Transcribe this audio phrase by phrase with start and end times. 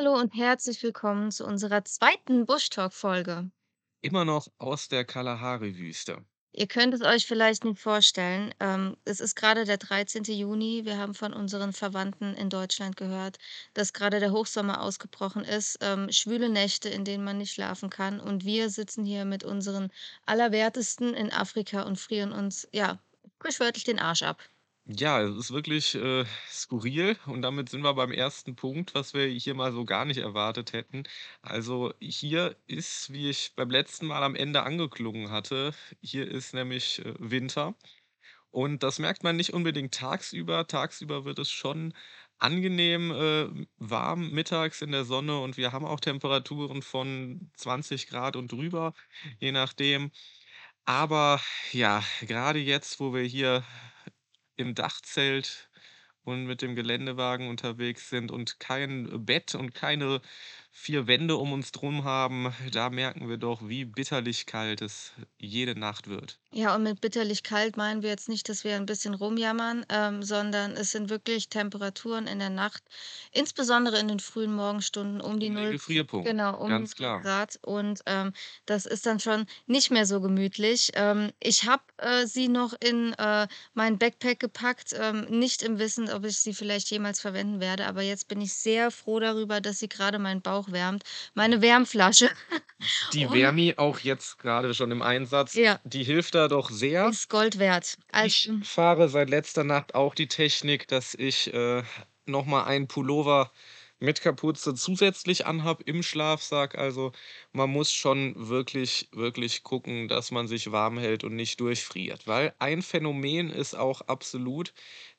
[0.00, 3.50] Hallo und herzlich willkommen zu unserer zweiten Bush Talk Folge.
[4.00, 6.24] Immer noch aus der Kalahari-Wüste.
[6.52, 10.22] Ihr könnt es euch vielleicht nicht vorstellen, ähm, es ist gerade der 13.
[10.22, 10.84] Juni.
[10.84, 13.38] Wir haben von unseren Verwandten in Deutschland gehört,
[13.74, 18.20] dass gerade der Hochsommer ausgebrochen ist, ähm, schwüle Nächte, in denen man nicht schlafen kann
[18.20, 19.90] und wir sitzen hier mit unseren
[20.26, 23.02] Allerwertesten in Afrika und frieren uns, ja,
[23.40, 24.48] sprichwörtlich den Arsch ab.
[24.90, 29.26] Ja, es ist wirklich, äh, skurril und damit sind wir beim ersten Punkt, was wir
[29.26, 31.02] hier mal so gar nicht erwartet hätten.
[31.42, 37.04] Also, hier ist, wie ich beim letzten Mal am Ende angeklungen hatte hier ist nämlich,
[37.04, 37.74] äh, Winter
[38.50, 40.66] und das merkt man nicht unbedingt tagsüber.
[40.66, 41.94] Tagsüber wird es schon
[42.38, 48.36] angenehm, äh, warm mittags in der Sonne und wir haben auch Temperaturen von 20 Grad
[48.36, 48.94] und drüber,
[49.40, 50.12] je nachdem.
[50.84, 51.40] Aber
[51.72, 53.64] ja, gerade jetzt, wo wir hier
[54.58, 55.70] im Dachzelt
[56.24, 60.20] und mit dem Geländewagen unterwegs sind und kein Bett und keine
[60.70, 65.78] 4 Wände um uns drum haben, da merken wir doch, wie bitterlich kalt es jede
[65.78, 66.40] Nacht wird.
[66.50, 70.22] Ja, und mit bitterlich kalt meinen wir jetzt nicht, dass wir ein bisschen rumjammern, ähm,
[70.22, 72.84] sondern es sind wirklich Temperaturen in der Nacht,
[73.32, 77.20] insbesondere in den frühen Morgenstunden um die 0 Gefrierpunkt, genau, um ganz 0 klar.
[77.20, 78.32] Grad und, ähm,
[78.64, 80.90] das ist dann schon nicht mehr so gemütlich.
[80.94, 86.08] Ähm, ich habe, äh, sie noch in, äh, mein Backpack gepackt, ähm, nicht im Wissen,
[86.10, 89.80] ob ich sie vielleicht jemals verwenden werde, aber jetzt bin ich sehr froh darüber, dass
[89.80, 91.04] sie grade meinen Bauch wärmt.
[91.34, 92.28] Meine Wärmflasche.
[93.12, 95.80] Die Und Wärmi auch jetzt grade schon im Einsatz, Ja.
[95.84, 97.08] die hilft da doch sehr.
[97.08, 97.96] Ist Gold wert.
[98.24, 101.82] Ich Also fahre seit letzter Nacht auch die Technik, dass ich, äh,
[102.26, 103.50] noch mal einen Pullover
[104.00, 106.76] mit Kapuze zusätzlich anhabe im Schlafsack.
[106.78, 107.12] Also,
[107.52, 112.54] man muss schon wirklich, wirklich gucken, dass man sich warm hält und nicht durchfriert, weil
[112.58, 114.72] ein Phänomen ist auch absolut,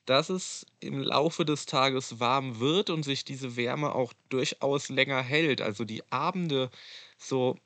[0.06, 5.22] dass es im Laufe des Tages warm wird und sich diese Wärme auch durchaus länger
[5.22, 5.60] hält.
[5.60, 6.70] Also, die Abende
[7.18, 7.56] so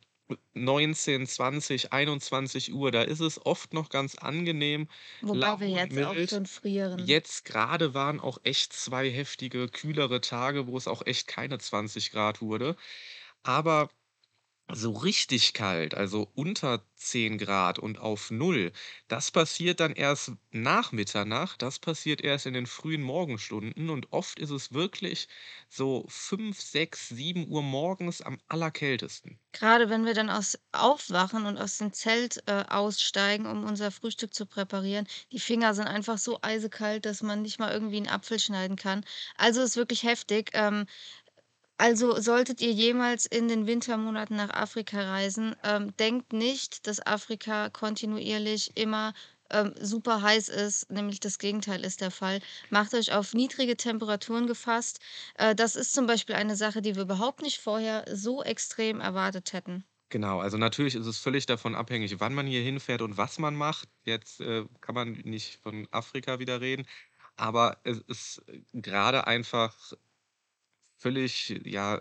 [0.54, 4.88] 19, 20, 21:00, da ist es oft noch ganz angenehm
[5.22, 6.28] Wobei wir jetzt auch mild.
[6.28, 7.12] schon frieren.
[7.12, 12.10] Jetzt grade waren auch echt 2 heftige, kühlere Tage, wo es auch echt keine 20
[12.12, 12.76] Grad wurde.
[13.44, 13.90] Aber
[14.72, 18.72] so richtig kalt, also unter 10 Grad und auf 0,
[19.08, 21.60] das passiert dann erst nach Mitternacht.
[21.62, 25.28] Das passiert erst in den frühen Morgenstunden und oft ist es wirklich
[25.68, 29.38] so 5, 6, 7:00 morgens am allerkältesten.
[29.54, 34.34] Grade wenn wir dann aus aufwachen und aus dem Zelt, äh, aussteigen, um unser Frühstück
[34.34, 38.40] zu präparieren, die Finger sind einfach so eisekalt, dass man nicht mal irgendwie 'n Apfel
[38.40, 39.04] schneiden kann.
[39.36, 40.50] Also, ist wirklich heftig.
[40.54, 40.86] Ähm,
[41.84, 47.68] also, solltet ihr jemals in den Wintermonaten nach Afrika reisen, ähm, denkt nicht, dass Afrika
[47.68, 49.12] kontinuierlich immer,
[49.50, 52.40] ähm, super heiß ist, nämlich das Gegenteil ist der Fall.
[52.70, 54.98] Macht euch auf niedrige Temperaturen gefasst.
[55.34, 59.52] Äh, das ist zum Beispiel eine Sache, die wir überhaupt nicht vorher so extrem erwartet
[59.52, 59.84] hätten.
[60.08, 63.54] Genau, also natürlich ist es völlig davon abhängig, wann man hier hinfährt und was man
[63.56, 63.90] macht.
[64.04, 66.86] Jetzt, äh, kann man nicht von Afrika wieder reden,
[67.36, 68.42] aber es ist
[68.80, 69.92] grade einfach
[70.96, 72.00] völlig, ja,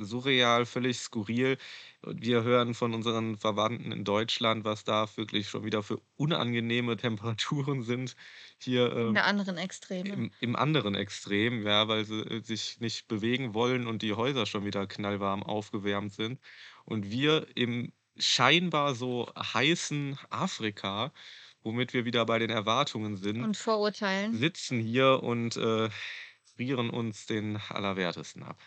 [0.00, 1.58] surreal, völlig skurril.
[2.02, 6.96] Und wir hören von unseren Verwandten in Deutschland, was da wirklich schon wieder für unangenehme
[6.96, 8.16] Temperaturen sind
[8.58, 10.14] hier, In ähm, der anderen Extreme.
[10.14, 14.46] im im anderen Extrem, ja, weil sie, äh, sich nicht bewegen wollen und die Häuser
[14.46, 16.40] schon wieder knallwarm aufgewärmt sind.
[16.84, 21.12] Und wir im scheinbar so heißen Afrika,
[21.62, 24.32] womit wir wieder bei den Erwartungen sind, Und Vorurteilen.
[24.32, 25.88] sitzen hier und, äh,
[26.56, 28.60] frieren uns den Allerwertesten ab.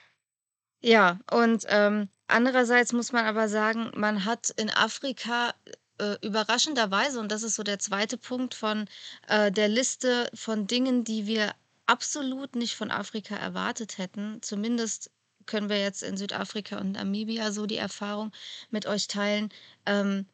[0.81, 5.53] Ja, und, ähm, andererseits muss man aber sagen, man hat in Afrika,
[6.00, 8.18] äh, überraschenderweise und das ist so der 2.
[8.18, 8.88] Punkt von,
[9.28, 11.53] äh, der Liste von Dingen, die wir
[11.88, 14.42] absolut nicht von Afrika erwartet hätten.
[14.44, 15.09] Zumindest
[15.47, 18.32] können wir jetzt in Südafrika und Namibia so die Erfahrung
[18.70, 19.50] mit euch teilen.
[19.85, 20.28] Ähm,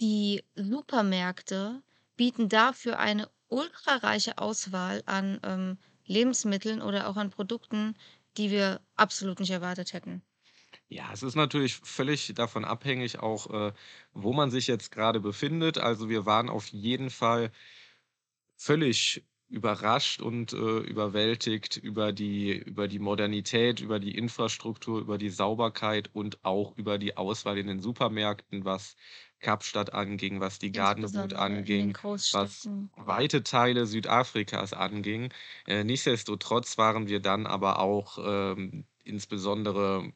[0.00, 1.82] die Supermärkte
[2.16, 7.96] bieten dafür eine ultrareiche Auswahl an, ähm, Lebensmitteln oder auch an Produkten,
[8.36, 10.22] die wir absolut nicht erwartet hätten.
[10.88, 13.72] Ja, es ist natürlich völlig davon abhängig auch, äh,
[14.12, 15.78] wo man sich jetzt grade befindet.
[15.78, 17.50] Also, wir waren auf jeden Fall
[18.56, 25.28] völlig überrascht und, äh, überwältigt über die über die Modernität, über die Infrastruktur, über die
[25.28, 28.96] Sauberkeit und auch über die Auswahl in den Supermärkten, was
[29.42, 31.98] Kapstadt anging, was die den anging,
[32.30, 35.32] was weite Teile Südafrikas anging.
[35.66, 40.12] Äh, nichtsdestotrotz waren wir dann aber auch, ähm, insbesondere,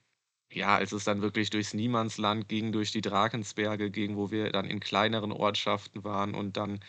[0.52, 4.66] ja, als es dann wirklich durchs Niemandsland ging, durch die Drakensberge ging, wo wir dann
[4.66, 6.80] in kleineren Ortschaften waren und dann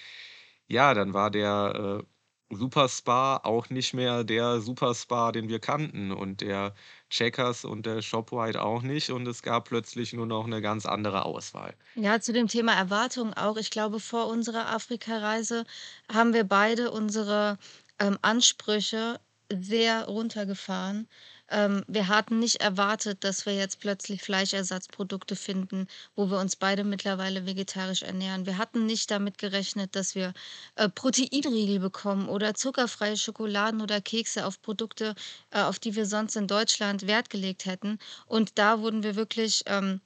[0.68, 2.08] ja, dann war der, äh,
[2.50, 6.76] Super-Spar auch nicht mehr der Super-Spar, den wir kannten und der
[7.10, 11.26] Checkers und der Shop-White auch nicht und es gab plötzlich nur noch 'ne ganz andere
[11.26, 11.78] Auswahl.
[12.00, 13.58] Ja, zu dem Thema Erwartungen auch.
[13.58, 15.66] Ich glaube, vor unserer Afrika-Reise
[16.12, 17.58] haben wir beide unsere,
[18.00, 19.20] ähm, Ansprüche
[19.52, 21.08] sehr runtergefahren.
[21.50, 26.84] Ähm, wir hatten nicht erwartet, dass wir jetzt plötzlich Fleischersatzprodukte finden, wo wir uns beide
[26.84, 28.46] mittlerweile vegetarisch ernähren.
[28.46, 30.34] Wir hatten nicht damit gerechnet, dass wir,
[30.76, 35.16] äh, Proteinriegel bekommen oder zuckerfreie Schokoladen oder Kekse auf Produkte,
[35.52, 38.00] äh, auf die wir sonst in Deutschland Wert gelegt hätten.
[38.26, 40.02] Und da wurden wir wirklich, ähm,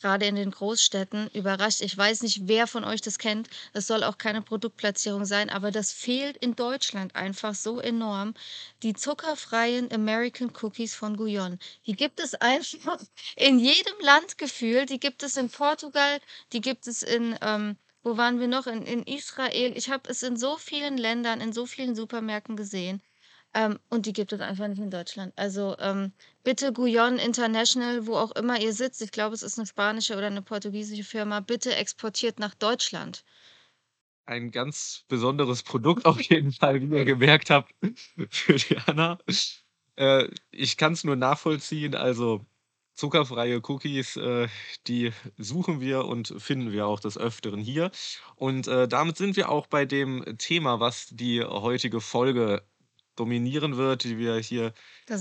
[0.00, 1.80] grade in den Großstädten überrascht.
[1.80, 3.48] Ich weiß nicht, wer von euch das kennt.
[3.72, 8.34] Das soll auch keine Produktplatzierung sein, aber das fehlt in Deutschland einfach so enorm.
[8.82, 11.58] Die zuckerfreien American Cookies von Guyonne.
[11.86, 12.98] Die gibt es einfach
[13.36, 14.90] in jedem Land gefühlt.
[14.90, 16.20] Die gibt es in Portugal,
[16.52, 18.68] die gibt es in, ähm wo waren wir noch?
[18.68, 19.76] In in Israel.
[19.76, 23.02] Ich habe es in so vielen Ländern, in so vielen Supermärkten gesehen,
[23.56, 25.32] ähm, und die gibt es einfach nicht in Deutschland.
[25.36, 26.12] Also, ähm,
[26.44, 30.30] bitte Guyonne International, wo auch immer ihr sitzt, ich glaube, es ist 'ne spanische oder
[30.30, 33.24] 'ne portugiesische Firma, bitte exportiert nach Deutschland.
[34.28, 37.72] Ein ganz besonderes Produkt auf jeden Fall, wie ihr gemerkt habt,
[38.30, 39.18] für die Anna.
[39.96, 42.44] Äh, ich kann's nur nachvollziehen, also
[42.94, 44.48] zuckerfreie Cookies, äh,
[44.88, 47.90] die suchen wir und finden wir auch des Öfteren hier.
[48.34, 52.66] Und, äh, damit sind wir auch bei dem Thema, was die heutige Folge
[53.16, 54.72] dominieren wird, die wir hier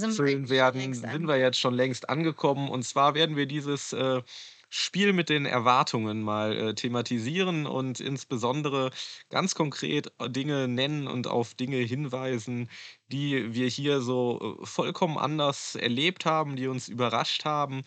[0.07, 2.69] füllen werden, sind wir jetzt schon längst angekommen.
[2.69, 4.21] Und zwar werden wir dieses, äh,
[4.69, 8.92] Spiel mit den Erwartungen mal, äh, thematisieren und insbesondere
[9.30, 12.69] ganz konkret, äh, Dinge nennen und auf Dinge hinweisen,
[13.07, 17.83] die wir hier so, äh, vollkommen anders erlebt haben, die uns überrascht haben,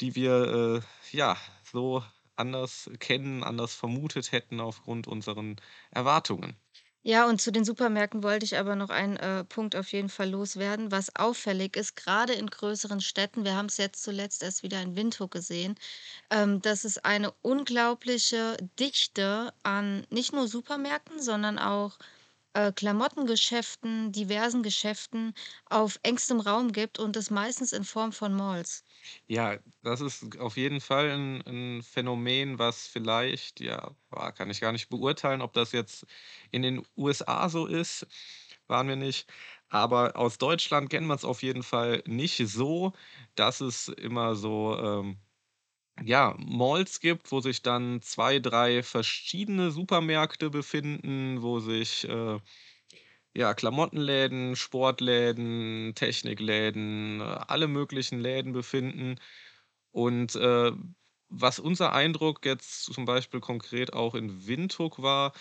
[0.00, 0.82] die wir,
[1.12, 2.02] äh, ja, so
[2.36, 5.56] anders kennen, anders vermutet hätten aufgrund unseren
[5.90, 6.56] Erwartungen.
[7.04, 10.30] Ja, und zu den Supermärkten wollte ich aber noch einen, äh, Punkt auf jeden Fall
[10.30, 13.44] loswerden, was auffällig ist, grade in größeren Städten.
[13.44, 15.74] Wir haben's jetzt zuletzt erst wieder in Windhoek gesehen,
[16.30, 21.98] ähm, dass es eine unglaubliche Dichte an nicht nur Supermärkten, sondern auch,
[22.54, 25.34] äh, Klamottengeschäften, diversen Geschäften
[25.70, 28.84] auf engstem Raum gibt und das meistens in Form von Malls.
[29.28, 34.60] Ja, das ist auf jeden Fall 'n 'n Phänomen, was vielleicht ja, boah, kann ich
[34.60, 36.06] gar nicht beurteilen, ob das jetzt
[36.50, 38.06] in den USA so ist,
[38.66, 39.26] waren wir nicht.
[39.68, 42.92] Aber aus Deutschland kennt man's auf jeden Fall nicht so,
[43.36, 45.18] dass es immer so, ähm,
[46.04, 52.40] ja, Malls gibt, wo sich dann 2, 3 verschiedene Supermärkte befinden, wo sich, äh,
[53.34, 59.16] ja, Klamottenläden, Sportläden, Technikläden, alle möglichen Läden befinden.
[59.92, 60.72] Und, äh,
[61.30, 65.32] was unser Eindruck jetzt zum Beispiel konkret auch in Windhoek war,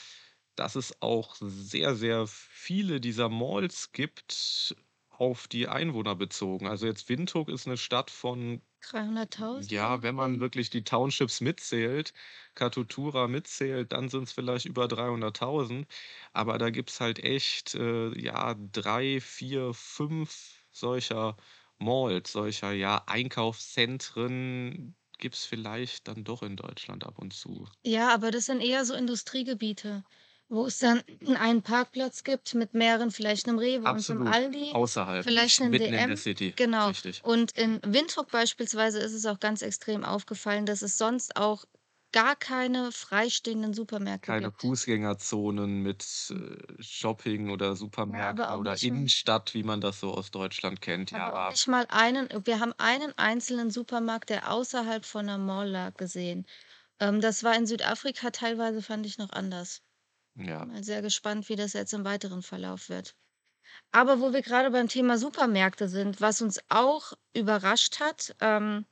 [0.56, 4.76] dass es auch sehr, sehr viele dieser Malls gibt
[5.10, 6.68] auf die Einwohner bezogen.
[6.68, 12.14] Also, jetzt Windhoek ist 'ne Stadt von 300.000 ja, wenn man wirklich die Townships mitzählt,
[12.56, 15.88] Katutura mitzählt, dann sind's vielleicht über 300.000.
[16.34, 21.38] Aber da gibt's halt echt, äh, ja, 3, 4, 5 solcher
[21.80, 27.68] Malls, solcher, ja, Einkaufszentren gibt's vielleicht dann doch in Deutschland ab und zu.
[27.86, 30.04] Ja, aber das sind eher so Industriegebiete,
[30.52, 31.04] wo es dann
[31.38, 35.62] einen Parkplatz gibt mit mehreren vielleicht 'nem Rewe und 'nem Absolut, Aldi, außerhalb, vielleicht nicht
[35.62, 36.18] 'nem mitten in der DM.
[36.18, 36.88] City, Genau.
[36.88, 37.24] richtig.
[37.24, 41.66] Und in Windhoek beispielsweise ist es auch ganz extrem aufgefallen, dass es sonst auch
[42.14, 44.60] gar keine freistehenden Supermärkte Keine gibt.
[44.60, 47.76] Fußgängerzonen mit, äh, Shopping oder
[48.10, 51.52] Ja, aber Supermärkten auch oder Innenstadt, wie man das so aus Deutschland kennt, aber ja.
[51.52, 56.46] nicht mal einen wir haben einen einzelnen Supermarkt, der außerhalb von 'ner Mall lag, gesehen.
[57.00, 59.82] Ähm, das war in Südafrika teilweise fand ich noch anders.
[60.36, 60.68] Ja.
[60.68, 63.16] Mal sehr gespannt, wie das jetzt im weiteren Verlauf wird.
[63.92, 68.86] Aber wo wir grade beim Thema Supermärkte sind, was uns auch überrascht hat, ähm,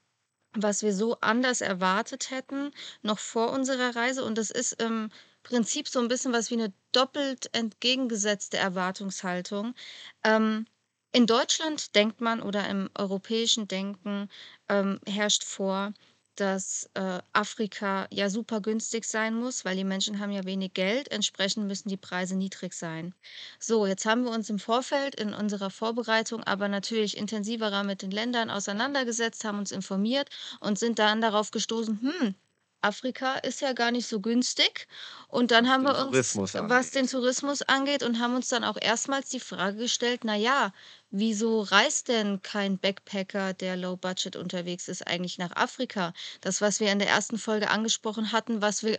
[0.54, 2.72] was wir so anders erwartet hätten,
[3.04, 5.12] noch vor unserer Reise und das ist im
[5.44, 9.76] Prinzip so 'n bisschen was wie 'ne doppelt entgegengesetzte Erwartungshaltung.
[10.24, 10.68] Ähm,
[11.14, 14.30] in Deutschland denkt man oder im europäischen Denken,
[14.70, 15.94] ähm, herrscht vor,
[16.40, 21.10] dass, äh, Afrika ja super günstig sein muss, weil die Menschen haben ja wenig Geld,
[21.12, 23.14] entsprechend müssen die Preise niedrig sein.
[23.60, 28.12] So, jetzt haben wir uns im Vorfeld in unserer Vorbereitung aber natürlich intensiverer mit den
[28.12, 30.30] Ländern auseinandergesetzt, haben uns informiert
[30.60, 32.36] und sind dann darauf gestoßen: „Hm,
[32.82, 34.88] Afrika ist ja gar nicht so günstig.“
[35.28, 37.08] Und dann haben den wir uns, was den.
[37.08, 40.74] Tourismus angeht und haben uns dann auch erstmals die Frage gestellt: „Na ja,
[41.12, 46.80] wieso reist denn kein Backpacker, der low budget unterwegs ist, eigentlich nach Afrika?“ Das, was
[46.80, 47.38] wir in der 1.
[47.38, 48.98] Folge angesprochen hatten, was wir,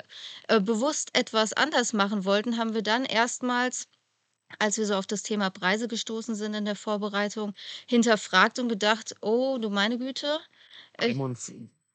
[0.49, 3.87] äh, bewusst etwas anders machen wollten, haben wir dann erstmals
[4.61, 7.55] als wir so auf das Thema Preise gestoßen sind in der Vorbereitung,
[7.89, 10.41] hinterfragt und gedacht: „Oh, du meine Güte,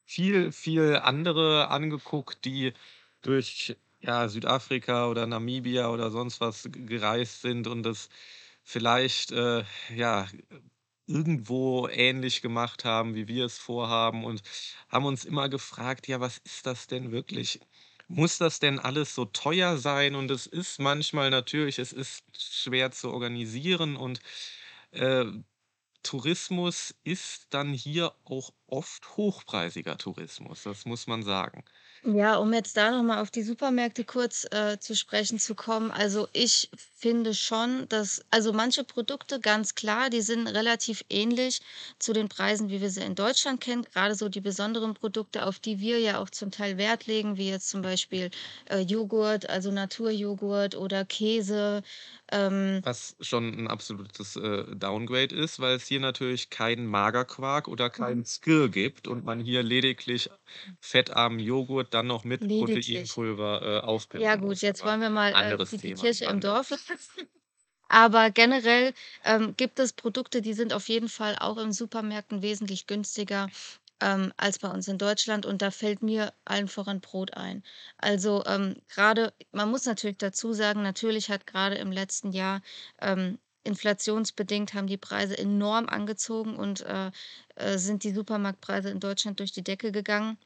[0.08, 2.72] Wir haben ich“ uns viel, viel andere angeguckt, die
[3.22, 8.08] durch, ja, Südafrika oder Namibia oder sonst was gereist sind und das
[8.62, 10.28] vielleicht, äh, ja,
[11.06, 14.42] irgendwo ähnlich gemacht haben, wie wir es vorhaben und
[14.88, 17.60] haben uns immer gefragt: „Ja, was ist das denn wirklich?
[18.08, 22.90] Muss das denn alles so teuer sein?“ Und es ist manchmal natürlich es ist schwer
[22.92, 24.20] zu organisieren und,
[24.92, 25.24] äh,
[26.06, 31.64] Tourismus ist dann hier auch oft hochpreisiger Tourismus, das muss man sagen.
[32.14, 35.90] Ja, um jetzt da noch mal auf die Supermärkte kurz, äh, zu sprechen zu kommen.
[35.90, 41.60] Also, ich finde schon, dass also, manche Produkte, ganz klar, die sind relativ ähnlich
[41.98, 43.82] zu den Preisen, wie wir sie in Deutschland kennen.
[43.92, 47.48] Grade so die besonderen Produkte, auf die wir ja auch zum Teil Wert legen, wie
[47.50, 48.30] jetzt zum Beispiel,
[48.66, 51.82] äh, Joghurt, also Naturjoghurt oder Käse,
[52.30, 57.90] ähm Was schon 'n absolutes, äh, Downgrade ist, weil es hier natürlich keinen Magerquark oder
[57.90, 60.30] keinen Skyr gibt und man hier lediglich
[60.80, 63.20] fettarmen Joghurt dann noch mit Lediglich.
[63.26, 66.70] Proteinpulver, äh, Ja aufpimpen gut, jetzt wollen wir mal, äh, die die Kirche im Dorf
[66.70, 67.28] lassen.
[67.88, 72.86] Aber generell, ähm, gibt es Produkte, die sind auf jeden Fall auch in Supermärkten wesentlich
[72.86, 73.48] günstiger,
[74.00, 77.62] ähm, als bei uns in Deutschland und da fällt mir allen voran Brot ein.
[77.98, 82.60] Also, ähm, grade man muss natürlich dazu sagen, natürlich hat grade im letzten Jahr,
[83.00, 87.10] ähm, inflationsbedingt haben die Preise enorm angezogen und, äh,
[87.56, 90.38] äh, sind die Supermarktpreise in Deutschland durch die Decke gegangen,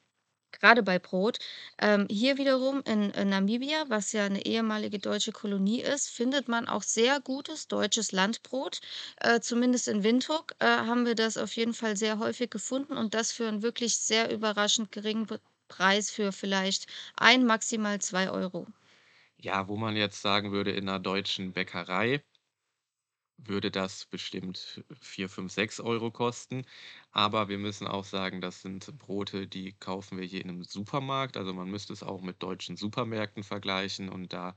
[0.53, 1.39] grade bei Brot.
[1.79, 6.69] Ähm, hier wiederum in, äh, Namibia, was ja 'ne ehemalige deutsche Kolonie ist, findet man
[6.69, 8.81] auch sehr gutes deutsches Landbrot.
[9.21, 13.15] Äh, zumindest in Windhoek, äh, haben wir das auf jeden Fall sehr häufig gefunden und
[13.15, 15.27] das für 'n wirklich sehr überraschend geringen
[15.69, 18.67] Preis für vielleicht 1, maximal 2 €.
[19.43, 22.23] Ja, wo man jetzt sagen würde, in 'ner deutschen Bäckerei
[23.47, 26.65] würde das bestimmt 4, 5, 6 € kosten.
[27.13, 31.37] Aber wir müssen auch sagen, das sind Brote, die kaufen wir hier in 'nem Supermarkt.
[31.37, 34.57] Also, man müsste es auch mit deutschen Supermärkten vergleichen und da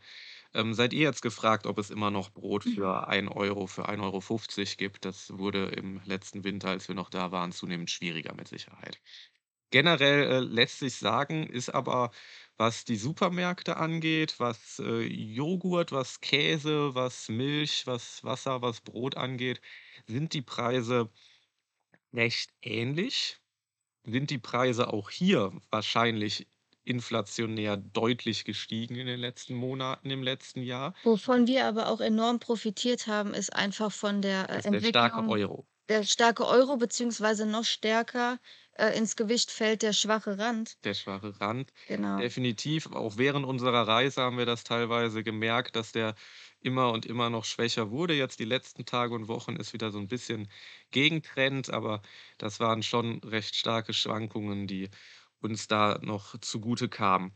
[0.53, 4.11] ähm, seid ihr jetzt gefragt, ob es immer noch Brot für 1 €, für 1,50
[4.21, 5.05] € gibt.
[5.05, 8.99] Das wurde im letzten Winter, als wir noch da waren, zunehmend schwieriger mit Sicherheit.
[9.71, 12.11] Generell, äh, lässt sich sagen, ist aber,
[12.57, 19.15] was die Supermärkte angeht, was, äh, Joghurt, was Käse, was Milch, was Wasser, was Brot
[19.17, 19.61] angeht,
[20.07, 21.11] sind die Preise
[22.13, 23.39] recht ähnlich.
[24.05, 26.47] Sind die Preise auch hier wahrscheinlich
[26.85, 30.95] inflationär deutlich gestiegen in den letzten Monaten im letzten Jahr.
[31.01, 35.21] Wovon wir aber auch enorm profitiert haben, ist einfach von der, äh, Ist der starke
[35.21, 35.67] Entwicklung Euro.
[35.89, 38.39] Der starke Euro beziehungsweise noch stärker,
[38.73, 40.77] äh, ins Gewicht fällt der schwache Rand.
[40.83, 41.71] Der schwache Rand.
[41.87, 42.23] Genau.
[42.23, 46.13] Definitiv, auch während unserer Reise haben wir das teilweise gemerkt, dass der
[46.59, 48.13] immer und immer noch schwächer wurde.
[48.13, 50.49] Jetzt die letzten Tage und Wochen ist wieder so 'n bisschen
[50.91, 52.01] Gegentrend, aber
[52.37, 54.89] das waren schon recht starke Schwankungen, die
[55.39, 57.35] uns da noch zugute kamen.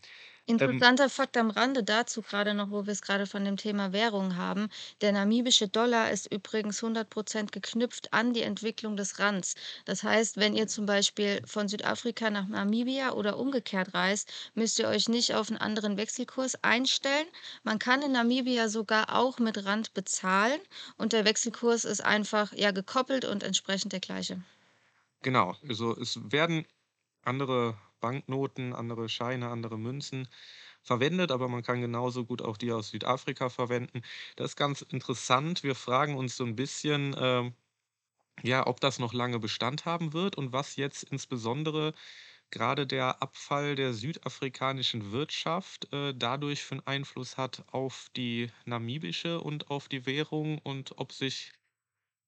[0.55, 4.37] Ähm Interessanter Fakt am Rande dazu, grade noch, wo wir's grade von dem Thema Währung
[4.37, 4.69] haben.
[5.01, 9.55] Der namibische Dollar ist übrigens 100 % geknüpft an die Entwicklung des Rands.
[9.83, 14.87] Das heißt, wenn ihr zum Beispiel von Südafrika nach Namibia oder umgekehrt reist, müsst ihr
[14.87, 17.27] euch nicht auf 'n anderen Wechselkurs einstellen.
[17.63, 20.61] Man kann in Namibia sogar auch mit Rand bezahlen
[20.97, 24.41] und der Wechselkurs ist einfach, ja, gekoppelt und entsprechend der gleiche.
[25.23, 26.65] Genau, also, es werden
[27.23, 30.27] andere Banknoten, andere Scheine, andere Münzen
[30.83, 34.01] verwendet, aber man kann genauso gut auch die aus Südafrika verwenden.
[34.37, 35.63] Das ist ganz interessant.
[35.63, 37.55] Wir fragen uns so 'n bisschen, ähm,
[38.43, 41.93] ja, ob das noch lange Bestand haben wird und was jetzt insbesondere
[42.51, 49.41] grade der Abfall der südafrikanischen Wirtschaft, äh, dadurch für 'n Einfluss hat auf die namibische
[49.41, 51.53] und auf die Währung und ob sich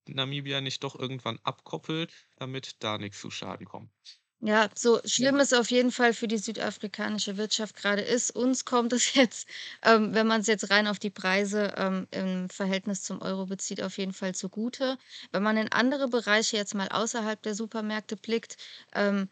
[0.07, 4.18] Namibia nicht doch irgendwann abkoppelt, damit da nix zu Schaden kommt.
[4.41, 8.31] Ja, so schlimm es auf jeden Fall für die südafrikanische Wirtschaft grade ist.
[8.31, 9.47] Uns kommt es jetzt,
[9.83, 13.97] ähm, wenn man's jetzt rein auf die Preise, ähm, im Verhältnis zum Euro bezieht, auf
[13.97, 14.97] jeden Fall zugute.
[15.33, 18.55] Wenn man in andere Bereiche jetzt mal außerhalb der Supermärkte blickt,
[18.93, 19.29] ähm,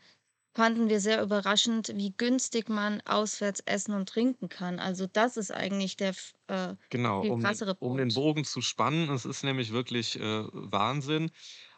[0.56, 4.80] fanden wir sehr überraschend, wie günstig man auswärts essen und trinken kann.
[4.80, 6.16] Also, das ist eigentlich der
[6.48, 8.14] äh, Genau, viel um den krassere um den Punkt.
[8.14, 11.32] Bogen zu spannen, es ist nämlich wirklich, äh, Wahnsinn.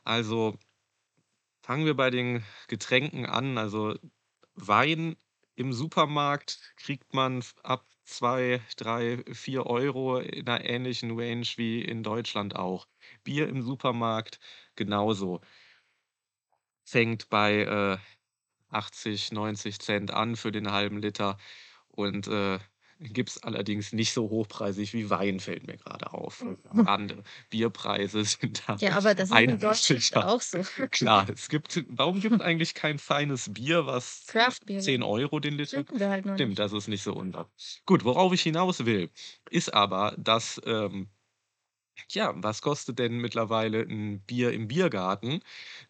[0.04, 0.58] Also
[1.70, 3.60] fangen wir bei den Getränken an.
[3.60, 3.96] Also,
[4.56, 5.16] Wein
[5.56, 12.02] im Supermarkt kriegt man ab 2, 3, 4 € in 'ner ähnlichen Range wie in
[12.02, 12.88] Deutschland auch.
[13.24, 14.40] Bier im Supermarkt
[14.76, 15.42] genauso.
[16.88, 17.98] Fängt bei, äh,
[18.70, 21.38] 80, 90 Cent an für den 1/2 Liter
[21.90, 22.60] und, äh,
[23.02, 26.46] Gibt's allerdings nicht so hochpreisig wie Wein, fällt mir grade auf.
[26.68, 27.24] Am Rande.
[27.50, 30.64] Bierpreise sind da Ja, aber das ist in Deutschland auch so.
[30.92, 34.96] Klar, es gibt warum gibt's eigentlich kein feines Bier, was Craft-Bier, ja.
[35.02, 36.60] 10 € den Liter wir halt stimmt, nicht.
[36.60, 37.52] das ist nicht so unser.
[37.86, 39.10] Gut, worauf ich hinaus will,
[39.50, 41.10] ist aber, dass, ähm
[42.12, 45.42] ja, was kostet denn mittlerweile 'n Bier im Biergarten?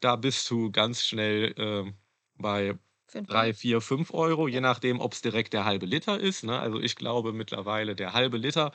[0.01, 1.95] Da bist du ganz schnell, ähm,
[2.35, 2.77] bei
[3.27, 3.53] 3, Bier?
[3.53, 4.61] 4, 5 €, je Ja.
[4.61, 6.59] nachdem, ob's direkt der 1/2 Liter ist, ne?
[6.59, 8.71] Also, ich glaube mittlerweile der 1/2 Liter,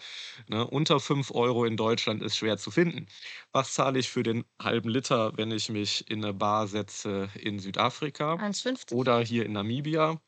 [0.49, 3.07] ne, unter 5 € in Deutschland ist schwer zu finden.
[3.53, 7.59] Was zahle ich für den 1/2 Liter, wenn ich mich in 'ne Bar setze in
[7.59, 8.91] Südafrika 1,50.
[8.91, 10.21] oder hier in Namibia?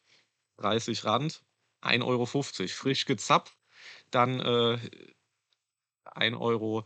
[0.59, 1.43] 30 €,
[1.83, 3.57] 1,50 € frisch gezapft,
[4.13, 4.79] dann, äh,
[6.15, 6.85] 1 €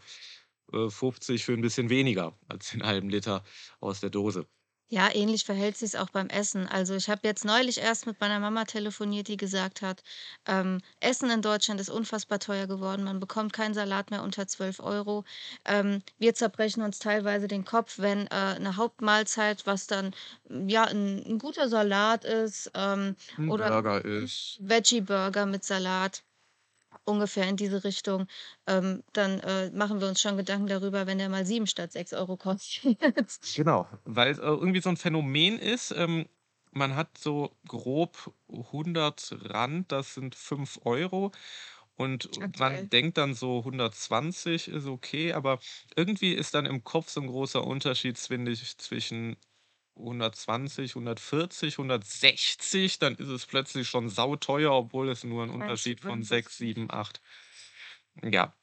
[0.75, 3.45] äh, 50 für 'n bisschen weniger als den 1/2 Liter
[3.81, 4.47] aus der Dose.
[4.93, 6.67] Ja, ähnlich verhält sich's auch beim Essen.
[6.67, 10.03] Also, ich habe jetzt neulich erst mit meiner Mama telefoniert, die gesagt hat,
[10.49, 13.05] ähm, Essen in Deutschland ist unfassbar teuer geworden.
[13.05, 15.23] Man bekommt keinen Salat mehr unter 12 €.
[15.65, 20.13] Ähm, wir zerbrechen uns teilweise den Kopf, wenn, äh, 'ne Hauptmahlzeit, was dann,
[20.49, 24.63] ja, 'n 'n guter Salat ist, ähm, 'N oder Burger ist.
[24.63, 26.23] Veggie-Burger mit Salat,
[27.05, 28.27] ungefähr in diese Richtung.
[28.67, 32.13] Ähm, dann, äh, machen wir uns schon Gedanken darüber, wenn der mal 7 statt 6
[32.15, 32.97] € kostet.
[33.55, 36.29] Genau, weil's, äh, irgendwie so 'n Phänomen ist, ähm,
[36.73, 41.33] man hat so grob 100 %, das sind 5 €
[41.97, 42.91] und man Aktuell.
[42.91, 45.59] denkt dann so 120 ist okay, aber
[45.97, 49.37] irgendwie ist dann im Kopf so 'n großer Unterschied, finde ich, zwischen
[50.01, 56.23] 120, 140, 160, dann ist es plötzlich schon sauteuer, obwohl es nur 'n Unterschied von
[56.23, 57.21] 6, 7, 8
[58.23, 58.55] ja.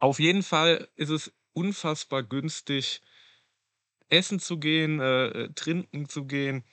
[0.00, 3.00] Auf jeden Fall ist es unfassbar günstig
[4.08, 6.64] essen zu gehen, äh, äh, trinken zu gehen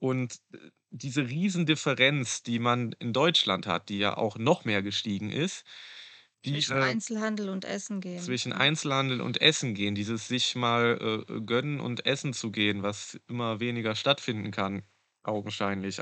[0.00, 0.58] und, äh,
[0.90, 5.64] diese Riesendifferenz, die man in Deutschland hat, die ja auch noch mehr gestiegen ist,
[6.44, 8.52] die, Zwischen äh Einzelhandel und Essen gehen, zwischen.
[8.52, 13.60] Einzelhandel und Essen gehen, dieses sich mal, äh, gönnen und essen zu gehen, was immer
[13.60, 14.82] weniger stattfinden kann,
[15.22, 16.00] augenscheinlich.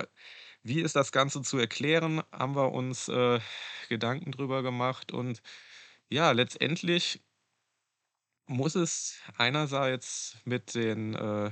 [0.62, 3.40] Wie ist das Ganze zu erklären, haben wir uns, äh,
[3.88, 5.42] Gedanken drüber gemacht und
[6.10, 7.22] ja, letztendlich
[8.46, 11.50] muss es einerseits mit den, äh,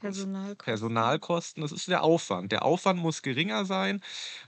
[0.00, 0.28] Kost
[0.62, 0.62] Personalkosten.
[0.62, 2.52] Personalkosten das ist der Aufwand.
[2.52, 4.00] Der Aufwand muss geringer sein,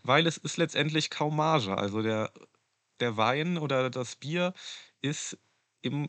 [0.02, 1.76] weil es ist letztendlich kaum Marge.
[1.76, 2.33] Also, der
[3.00, 4.52] der Wein oder das Bier
[5.00, 5.38] ist
[5.82, 6.09] im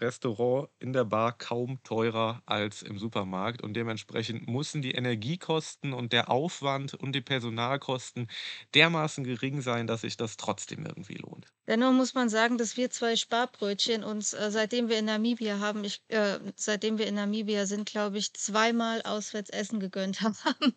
[0.00, 6.12] Restaurant, in der Bar kaum teurer als im Supermarkt und dementsprechend müssen die Energiekosten und
[6.12, 8.28] der Aufwand und die Personalkosten
[8.74, 11.46] dermaßen gering sein, dass sich das trotzdem irgendwie lohnt.
[11.66, 15.84] Dennoch muss man sagen, dass wir 2 Sparbrötchen uns, äh, seitdem wir in Namibia haben
[15.84, 20.74] ich äh, seitdem wir in Namibia sind, glaube ich, zweimal auswärts Essen gegönnt haben,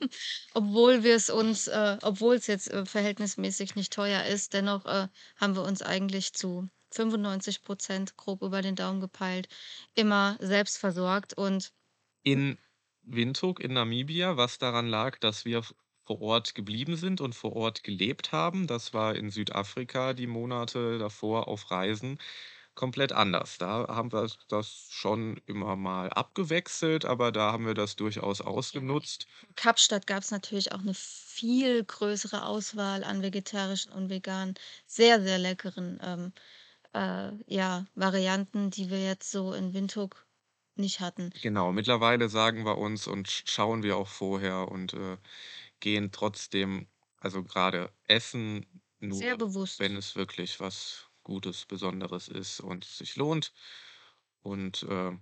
[0.54, 4.54] obwohl wir's uns äh, obwohl's jetzt, äh, verhältnismäßig nicht teuer ist.
[4.54, 5.08] Dennoch, äh,
[5.38, 9.48] haben wir uns eigentlich zu 95 % grob über den Daumen gepeilt
[9.96, 11.72] immer selbst versorgt und
[12.26, 12.60] In
[13.02, 15.64] Windhoek in Namibia, was daran lag, dass wir
[16.06, 18.68] vor Ort geblieben sind und vor Ort gelebt haben.
[18.68, 22.20] Das war in Südafrika die Monate davor auf Reisen
[22.76, 23.58] komplett anders.
[23.58, 29.28] Da haben wir das schon immer mal abgewechselt, aber da haben wir das durchaus ausgenutzt.
[29.48, 35.38] in Kapstadt gab's natürlich auch 'ne viel größere Auswahl an vegetarischen und veganen, sehr, sehr
[35.40, 36.34] leckeren, ähm,
[36.94, 40.28] äh, ja, Varianten, die wir jetzt so in Windhoek
[40.76, 41.34] nicht hatten.
[41.34, 45.18] Genau, mittlerweile sagen wir uns und sch schauen wir auch vorher und, äh,
[45.80, 48.66] gehen trotzdem also, grade essen
[49.12, 49.46] Sehr nur,
[49.78, 49.96] wenn bewusst.
[49.96, 53.54] es wirklich was Gutes, Besonderes ist und sich lohnt
[54.42, 55.14] und, äh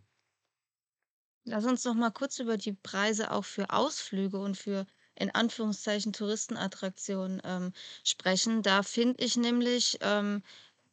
[1.45, 6.13] Lass uns noch mal kurz über die Preise auch für Ausflüge und für in Anführungszeichen
[6.13, 7.73] Touristenattraktionen, ähm,
[8.05, 8.61] sprechen.
[8.63, 10.43] Da finde ich nämlich, ähm,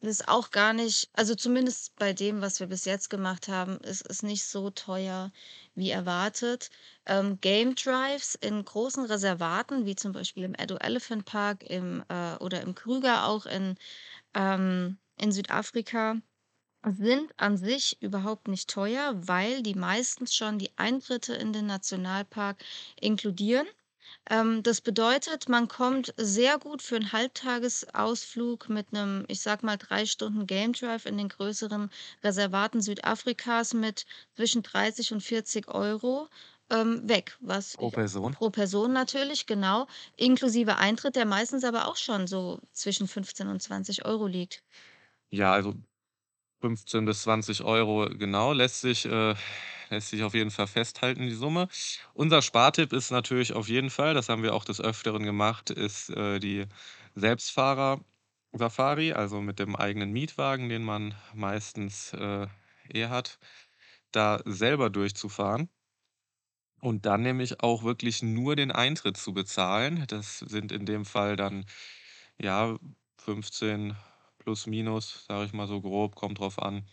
[0.01, 4.07] ist auch gar nicht also, zumindest bei dem, was wir bis jetzt gemacht haben, ist
[4.09, 5.31] es nicht so teuer
[5.75, 6.69] wie erwartet.
[7.05, 12.35] Ähm, Game Drives in großen Reservaten, wie zum Beispiel im Addo Elephant Park im äh,
[12.37, 13.75] oder im Kruger auch in
[14.35, 16.17] ähm, in Südafrika,
[16.85, 22.57] sind an sich überhaupt nicht teuer, weil die meistens schon die Eintritte in den Nationalpark
[22.99, 23.67] inkludieren.
[24.29, 29.77] Ähm, das bedeutet, man kommt sehr gut für 'n Halbtagesausflug mit 'nem, ich sage mal,
[29.77, 31.89] 3 Stunden Game Drive in den größeren
[32.23, 36.27] Reservaten Südafrikas mit zwischen 30 und 40 €,
[36.69, 38.37] ähm, weg, was Pro Person?
[38.37, 39.87] pro Person natürlich, genau,
[40.17, 44.61] inklusive Eintritt, der meistens aber auch schon so zwischen 15 und 20 € liegt.
[45.31, 45.73] Ja, also
[46.61, 49.35] 15 bis 20 Euro, genau, lässt sich äh,
[49.89, 51.67] lässt sich auf jeden Fall festhalten, die Summe.
[52.13, 56.09] Unser Spartipp ist natürlich auf jeden Fall, das haben wir auch des Öfteren gemacht, ist,
[56.09, 56.65] äh, die
[57.15, 62.47] Selbstfahrer-Safari, also mit dem eigenen Mietwagen, den man meistens, äh,
[62.93, 63.39] eh hat,
[64.11, 65.69] da selber durchzufahren
[66.81, 70.05] und dann nämlich auch wirklich nur den Eintritt zu bezahlen.
[70.07, 71.65] Das sind in dem Fall dann,
[72.39, 72.77] ja,
[73.19, 73.95] 15
[74.47, 76.87] plus minus, sage ich mal so grob, kommt drauf an,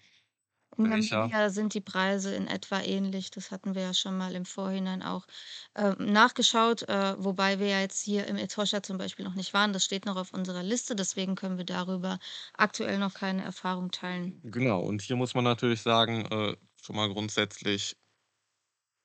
[0.76, 0.88] In.
[0.88, 3.30] Namibia sind die Preise in etwa ähnlich.
[3.32, 5.26] Das hatten wir ja schon mal im Vorhinein auch,
[5.74, 9.72] ähm, nachgeschaut, äh, wobei wir ja jetzt hier im Etosha zum Beispiel noch nicht waren.
[9.72, 12.18] Das steht noch auf unserer Liste, deswegen können wir darüber
[12.54, 14.36] aktuell noch keine Erfahrung teilen.
[14.42, 17.96] Genau, und hier muss man natürlich sagen, äh, schon mal grundsätzlich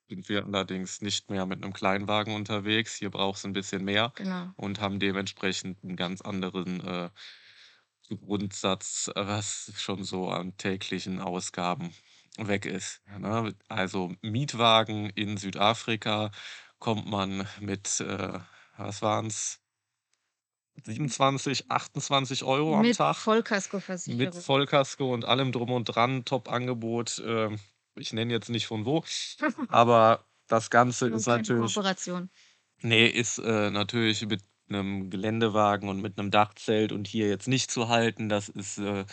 [0.09, 2.95] sind wir allerdings nicht mehr mit 'nem Kleinwagen unterwegs.
[2.95, 4.55] Hier braucht's 'n bisschen mehr Genau.
[4.55, 7.09] und haben dementsprechend 'n ganz anderen, äh,
[8.17, 11.93] Grundsatz, was schon so an täglichen Ausgaben
[12.37, 13.53] weg ist, ne?
[13.67, 16.31] Also, Mietwagen in Südafrika
[16.79, 18.39] kommt man mit, äh,
[18.77, 19.59] was waren's?
[20.85, 24.41] 27, 28 Euro am Mit Tag mit Vollkaskoversicherung.
[24.41, 27.21] Vollkasko und allem drum und dran, Top-Angebot.
[27.25, 27.59] Ähm,
[27.95, 29.03] ich nenne jetzt nicht von wo,
[29.67, 32.29] aber das Ganze ist natürlich Kooperation.
[32.81, 37.71] ne, ist, äh, natürlich mit 'nem Geländewagen und mit 'nem Dachzelt und hier jetzt nicht
[37.71, 38.29] zu halten.
[38.29, 39.05] Das ist, äh,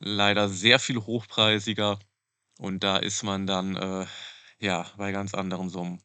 [0.00, 1.98] leider sehr viel hochpreisiger
[2.58, 4.06] und da ist man dann, äh,
[4.60, 6.02] ja, bei ganz anderen Summen.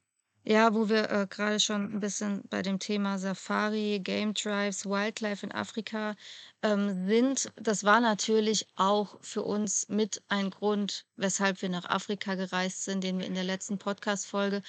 [0.50, 5.46] Ja, wo wir, äh, grade schon 'n bisschen bei dem Thema Safari, Game Drives, Wildlife
[5.46, 6.16] in Afrika,
[6.64, 7.52] ähm, sind.
[7.58, 13.04] Das war natürlich auch für uns mit ein Grund, weshalb wir nach Afrika gereist sind,
[13.04, 14.62] den wir in der letzten Podcast-Folge,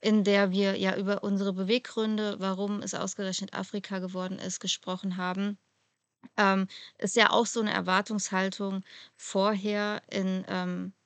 [0.00, 5.58] in der wir ja über unsere Beweggründe, warum es ausgerechnet Afrika geworden ist, gesprochen haben.
[6.38, 6.68] Ähm,
[6.98, 8.84] ist ja auch so 'ne Erwartungshaltung
[9.16, 11.03] vorher in, ähm äh,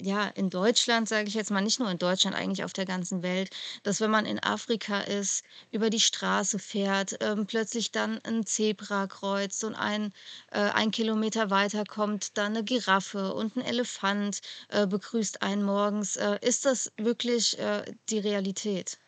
[0.00, 3.22] ja, in Deutschland, sage ich jetzt mal, nicht nur in Deutschland, eigentlich auf der ganzen
[3.22, 3.50] Welt,
[3.84, 9.06] dass wenn man in Afrika ist, über die Straße fährt, ähm, plötzlich dann 'n Zebra
[9.06, 10.12] kreuzt und ein
[10.50, 16.16] äh, 1 Kilometer weiter kommt dann 'ne Giraffe und 'n Elefant, äh, begrüßt einen morgens.
[16.16, 18.98] Äh, ist das wirklich, äh, die Realität?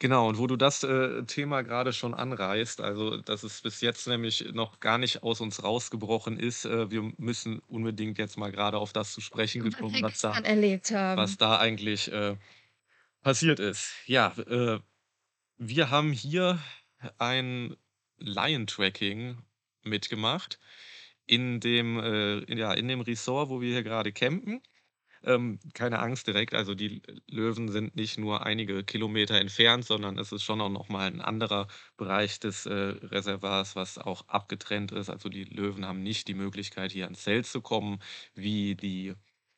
[0.00, 4.06] Genau, und wo du das, äh, Thema grade schon anreißt, also, dass es bis jetzt
[4.08, 8.78] nämlich noch gar nicht aus uns rausgebrochen ist, äh, wir müssen unbedingt jetzt mal grade
[8.78, 12.36] auf das zu sprechen Was gekommen, wir was da gestern erlebt was da eigentlich, äh,
[13.22, 13.92] passiert ist.
[14.06, 14.80] Ja, äh,
[15.58, 16.58] wir haben hier
[17.18, 17.76] ein
[18.18, 19.38] Lion-Tracking
[19.82, 20.58] mitgemacht
[21.26, 24.62] in dem, äh in ja, in dem Resort, wo wir hier grade campen.
[25.26, 30.32] Ähm, keine Angst direkt, also, die Löwen sind nicht nur einige Kilometer entfernt, sondern es
[30.32, 35.08] ist schon auch noch mal 'n anderer Bereich des, äh, Reservoirs, was auch abgetrennt ist.
[35.08, 38.00] Also, die Löwen haben nicht die Möglichkeit, hier ans Zelt zu kommen,
[38.34, 39.14] wie die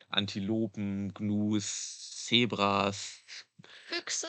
[0.09, 3.24] Antilopen, Gnus, Zebras.
[3.85, 4.26] Füchse?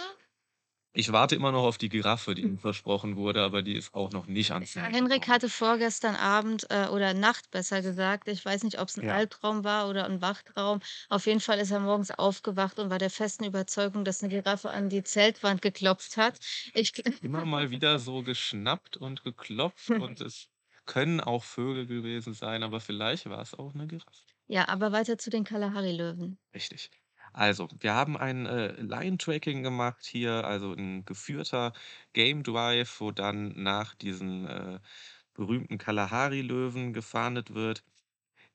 [1.00, 4.10] Ich warte immer noch auf die Giraffe, die mir versprochen wurde, aber die ist auch
[4.12, 8.80] noch nicht Zelt Henrik hatte vorgestern Abend, äh, oder Nacht besser gesagt ich weiß nicht,
[8.80, 9.18] ob's 'n Ja.
[9.18, 10.80] Albtraum war oder 'n Wachtraum.
[11.10, 14.70] Auf jeden Fall ist er morgens aufgewacht und war der festen Überzeugung, dass 'ne Giraffe
[14.72, 16.40] an die Zeltwand geklopft hat.
[16.74, 16.92] Ich
[17.24, 20.50] Immer mal wieder so geschnappt und geklopft und es
[20.86, 24.28] können auch Vögel gewesen sein, aber vielleicht war's auch 'ne Giraffe.
[24.50, 26.38] Ja, aber weiter zu den Kalahari-Löwen.
[26.54, 26.90] Richtig.
[27.38, 31.72] Also, wir haben ein, äh, Lion-Tracking gemacht hier, also, 'n geführter
[32.14, 34.80] Game Drive, wo dann nach diesen, äh,
[35.36, 37.84] berühmten Kalahari-Löwen gefahndet wird,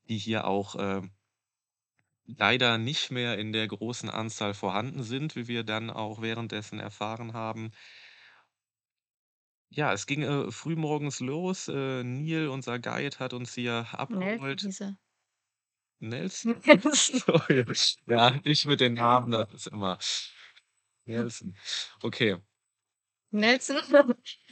[0.09, 1.13] die hier auch, ähm
[2.27, 7.33] leider nicht mehr in der großen Anzahl vorhanden sind, wie wir dann auch währenddessen erfahren
[7.33, 7.71] haben.
[9.71, 11.67] Ja, es ging, äh, frühmorgens los.
[11.67, 14.61] Äh, Neil, unser Guide, hat uns hier Nelson abgeholt.
[14.61, 14.97] hieß er.
[16.03, 16.55] Nelson?
[16.93, 17.65] Sorry.
[18.07, 19.97] Ja, ich mit den Namen, das ist immer
[21.07, 21.55] Nelson.
[22.03, 22.37] Okay.
[23.33, 23.77] Nelson.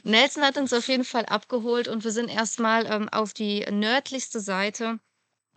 [0.02, 3.64] Nelson hat uns auf jeden Fall abgeholt und wir sind erst mal, ähm, auf die
[3.70, 4.98] nördlichste Seite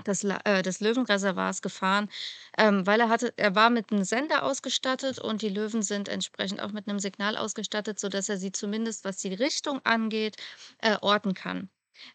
[0.07, 2.09] des äh, des Löwenreservoirs gefahren,
[2.57, 6.61] ähm, weil er hatte er war mit 'nem Sender ausgestattet und die Löwen sind entsprechend
[6.61, 10.37] auch mit 'nem Signal ausgestattet, sodass er sie zumindest, was die Richtung angeht,
[10.79, 11.69] äh, orten kann.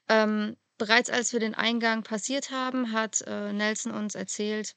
[0.09, 4.75] Ähm, bereits als wir den Eingang passiert haben, hat, äh, Nelson uns erzählt,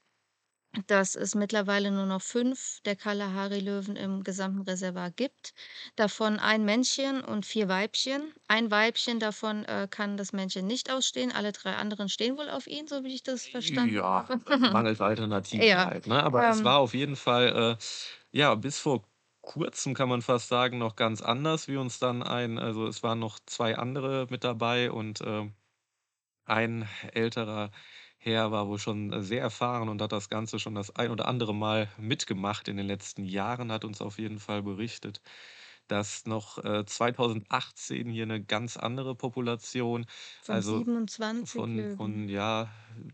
[0.87, 5.53] dass es mittlerweile nur noch 5 der Kalahari-Löwen im gesamten Reservoir gibt,
[5.97, 8.33] davon 1 Männchen und 4 Weibchen.
[8.47, 12.67] 1 Weibchen davon, äh, kann das Männchen nicht ausstehen, alle 3 anderen stehen wohl auf
[12.67, 14.39] ihn, so wie ich das verstanden Ja, habe.
[14.65, 16.23] mangels Alternativen Ja, halt, ne?
[16.23, 17.83] Aber es ähm war auf jeden Fall, äh,
[18.37, 19.03] ja, bis vor
[19.41, 23.19] Kurzem, kann man fast sagen, noch ganz anders, wie uns dann ein also, es waren
[23.19, 25.53] noch 2 andere mit dabei und, ähm,
[26.45, 27.71] ein älterer
[28.17, 31.27] Herr war wohl schon, äh, sehr erfahren und hat das Ganze schon das ein oder
[31.27, 35.21] andere Mal mitgemacht in den letzten Jahren, hat uns auf jeden Fall berichtet,
[35.87, 40.05] dass noch, äh, 2018 hier 'ne ganz andere Population,
[40.45, 40.87] Von also
[41.39, 41.97] 27 von Löwen.
[41.97, 42.71] von, ja,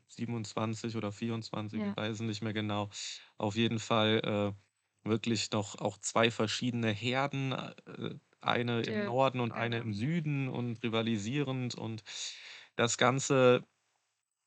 [0.07, 1.97] 27 oder 24, ich Ja.
[1.97, 2.89] weiß es nicht mehr genau.
[3.37, 4.55] Auf jeden Fall,
[5.05, 9.81] äh, wirklich noch auch 2 verschiedene Herden, äh, eine im Der Norden und eine genau.
[9.81, 11.75] im Süden und rivalisierend.
[11.75, 12.03] Und
[12.79, 13.67] das Ganze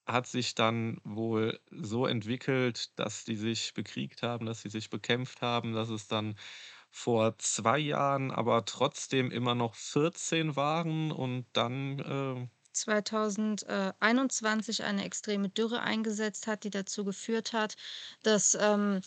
[0.07, 5.43] hat sich dann wohl so entwickelt, dass die sich bekriegt haben, dass sie sich bekämpft
[5.43, 6.37] haben, dass es dann
[6.91, 14.83] vor 2 Jahren aber trotzdem immer noch 14 waren und dann, äh 2000 äh, 21
[14.85, 17.77] eine extreme Dürre eingesetzt hat, die dazu geführt hat,
[18.23, 19.01] dass, ähm,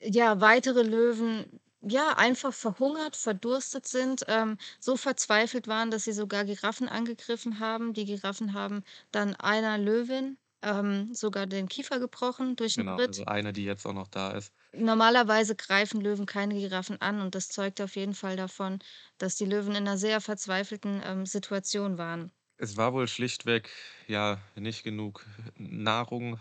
[0.00, 6.44] ja, weitere Löwen, ja, einfach verhungert, verdurstet sind, ähm, so verzweifelt waren, dass sie sogar
[6.44, 7.94] Giraffen angegriffen haben.
[7.94, 13.06] Die Giraffen haben dann einer Löwin, ähm, sogar den Kiefer gebrochen durch 'n Genau, Ritt.
[13.06, 14.52] also eine, die jetzt auch noch da ist.
[14.74, 18.78] Normalerweise greifen Löwen keine Giraffen an und das zeugt auf jeden Fall davon,
[19.18, 22.30] dass die Löwen in 'ner sehr verzweifelten, ähm, Situation waren.
[22.58, 23.70] Es war wohl schlichtweg,
[24.06, 25.24] ja, nicht genug
[25.56, 26.38] Nahrung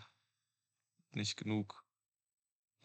[1.13, 1.83] nicht genug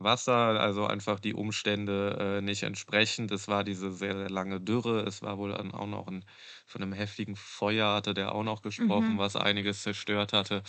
[0.04, 3.30] Wasser, also einfach die Umstände, äh, nicht entsprechend.
[3.32, 5.00] Es war diese sehr, sehr lange Dürre.
[5.06, 6.24] Es war wohl dann auch noch 'n
[6.66, 9.18] von 'nem heftigen Feuer hatte der auch noch gesprochen, Mhm.
[9.18, 10.62] was einiges zerstört hatte.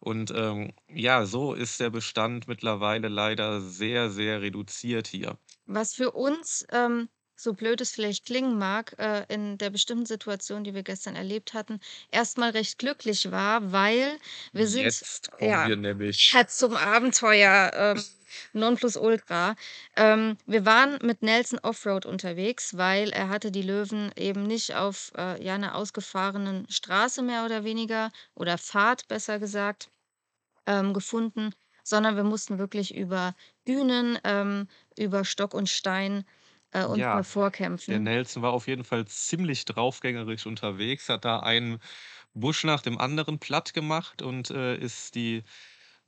[0.00, 5.38] Und, ähm, ja, so ist der Bestand mittlerweile leider sehr, sehr reduziert hier.
[5.66, 10.64] Was für uns, ähm, so blöd es vielleicht klingen mag, äh, in der bestimmten Situation,
[10.64, 11.78] die wir gestern erlebt hatten,
[12.10, 14.18] erst mal recht glücklich war, weil
[14.52, 18.04] wir sind, Jetzt kommen ja, wir nämlich ja, zum Abenteuer, ähm,
[18.52, 19.54] Nonplusultra.
[19.96, 25.12] Ähm, wir waren mit Nelson Offroad unterwegs, weil er hatte die Löwen eben nicht auf,
[25.16, 29.90] äh, ja, 'ner ausgefahrenen Straße mehr oder weniger oder Pfad besser gesagt,
[30.66, 31.52] ähm, gefunden,
[31.84, 33.34] sondern wir mussten wirklich über
[33.68, 36.24] Dünen, ähm, über Stock und Stein,
[36.72, 37.26] äh, mal Ja,
[37.88, 38.00] der vorkämpfen.
[38.00, 41.80] Nelson war auf jeden Fall ziemlich draufgängerisch unterwegs, hat da einen
[42.34, 45.44] Busch nach dem anderen plattgemacht und, äh, ist die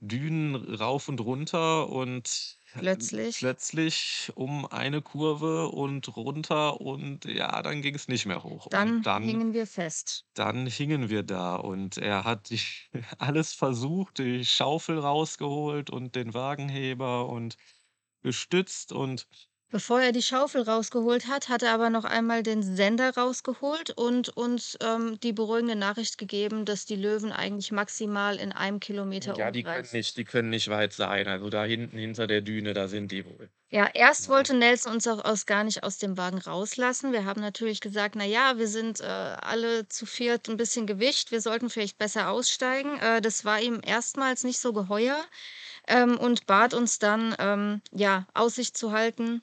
[0.00, 7.62] Dünen rauf und runter und, äh, Plötzlich plötzlich um eine Kurve und runter und ja,
[7.62, 8.66] dann ging's nicht mehr hoch.
[8.66, 10.24] Und Dann dann hingen wir fest.
[10.34, 12.50] dann hingen wir da und er hat
[13.18, 17.56] alles versucht, die Schaufel rausgeholt und den Wagenheber und
[18.22, 19.26] gestützt und
[19.72, 24.28] Bevor er die Schaufel rausgeholt hat, hat er aber noch einmal den Sender rausgeholt und
[24.36, 29.50] uns, ähm, die beruhigende Nachricht gegeben, dass die Löwen eigentlich maximal in einem Kilometer Ja,
[29.50, 31.26] die können Umkreis nicht die können nicht weit sein.
[31.28, 33.50] Also, da hinten hinter der Düne, da sind die wohl.
[33.72, 37.12] Ja, erst wollte Nelson uns auch aus gar nicht aus dem Wagen rauslassen.
[37.12, 40.40] Wir haben natürlich gesagt: „Na ja, wir sind, äh, alle zu 4.
[40.48, 44.72] 'n bisschen Gewicht, wir sollten vielleicht besser aussteigen.“ Äh, das war ihm erstmals nicht so
[44.72, 45.24] geheuer,
[45.88, 49.42] ähm, und bat uns dann, ähm, ja, Aussicht zu halten,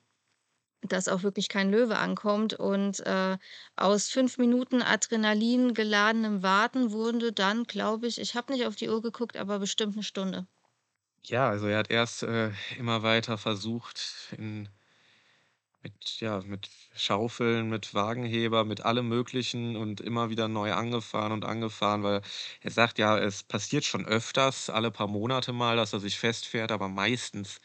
[0.81, 2.53] dass auch wirklich kein Löwe ankommt.
[2.53, 3.37] Und, äh,
[3.75, 9.01] aus 5 Minuten adrenalingeladenem Warten wurde dann, glaube ich ich habe nicht auf die Uhr
[9.01, 10.47] geguckt, aber bestimmt 'ne Stunde.
[11.25, 14.69] Ja, also, er hat erst, äh, immer weiter versucht in
[15.83, 21.45] mit ja, mit Schaufeln, mit Wagenheber, mit allem Möglichen und immer wieder neu angefahren und
[21.45, 22.21] angefahren, weil
[22.61, 26.71] er sagt ja, es passiert schon öfters, alle paar Monate mal, dass er sich festfährt,
[26.71, 27.59] aber meistens,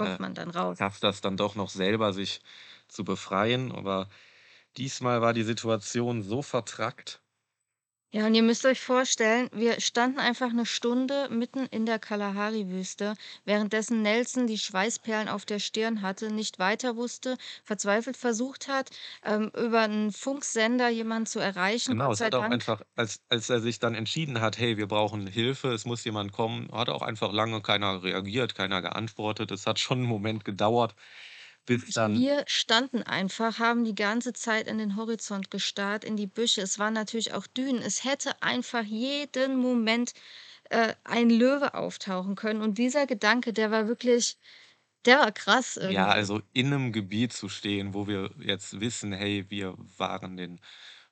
[0.00, 0.78] äh, Kommt man dann raus.
[0.78, 2.42] schafft er's dann doch noch selber, sich
[2.88, 3.72] zu befreien.
[3.72, 4.10] Aber
[4.78, 7.23] diesmal war die Situation so vertrackt
[8.16, 13.14] Ja, und ihr müsst euch vorstellen, wir standen einfach 'ne Stunde mitten in der Kalahari-Wüste,
[13.44, 18.90] währenddessen Nelson die Schweißperlen auf der Stirn hatte, nicht weiter wusste, verzweifelt versucht hat,
[19.24, 21.96] ähm, über 'n Funksender jemanden zu erreichen.
[21.96, 24.88] Genau, es hat auch Dank einfach als als er sich dann entschieden hat: „Hey, wir
[24.88, 29.50] brauchen Hilfe, es muss jemand kommen“, hat auch einfach lange keiner reagiert, keiner geantwortet.
[29.50, 30.94] Es hat schon 'n Moment gedauert,
[31.66, 36.26] bis dann Wir standen einfach, haben die ganze Zeit in den Horizont gestarrt, in die
[36.26, 36.60] Büsche.
[36.62, 37.82] Es waren natürlich auch Dünen.
[37.82, 40.12] Es hätte einfach jeden Moment,
[40.70, 42.62] äh, ein Löwe auftauchen können.
[42.62, 44.38] Und dieser Gedanke, der war wirklich
[45.06, 46.12] der war krass Ja, irgendwie.
[46.12, 50.60] also, in 'nem Gebiet zu stehen, wo wir jetzt wissen: „Hey, wir waren den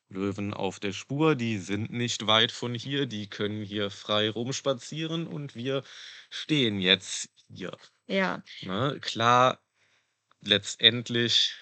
[0.09, 5.27] Löwen auf der Spur, die sind nicht weit von hier, die können hier frei rumspazieren
[5.27, 5.83] und wir
[6.31, 7.77] stehen jetzt hier“,
[8.09, 8.43] Ja.
[8.61, 8.99] ne?
[9.03, 9.63] Klar,
[10.43, 11.55] letztendlich?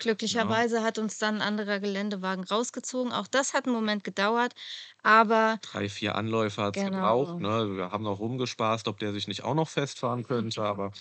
[0.00, 3.12] Glücklicherweise hat uns dann 'n anderer Geländewagen rausgezogen.
[3.12, 4.54] Auch das hat 'n Moment gedauert,
[5.02, 7.40] aber 3, 4 Anläufe hat's gebraucht, Genau.
[7.40, 7.76] ne?
[7.76, 10.92] Wir haben noch rumgespaßt, ob der sich nicht auch noch festfahren könnte, aber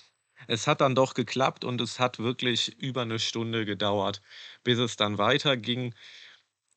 [0.47, 4.21] es hat dann doch geklappt und es hat wirklich über 'ne Stunde gedauert,
[4.63, 5.95] bis es dann weiterging.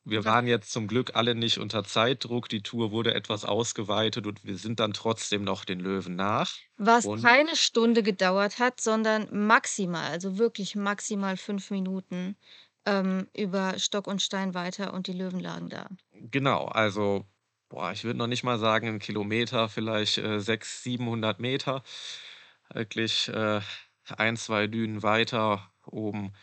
[0.05, 2.47] Wir waren jetzt zum Glück alle nicht unter Zeitdruck.
[2.47, 7.07] Die Tour wurde etwas ausgeweitet und wir sind dann trotzdem noch den Löwen nach was
[7.07, 12.37] und keine Stunde gedauert hat, sondern maximal, also wirklich maximal 5 Minuten,
[12.85, 15.87] ähm, über Stock und Stein weiter und die Löwen lagen da.
[16.11, 17.25] genau, also,
[17.69, 21.83] boah, ich würde noch nicht mal sagen 'n Kilometer, vielleicht, äh, 600, 700 Meter.
[22.73, 23.61] Wirklich, äh,
[24.17, 26.33] 1, 2 Dünen weiter oben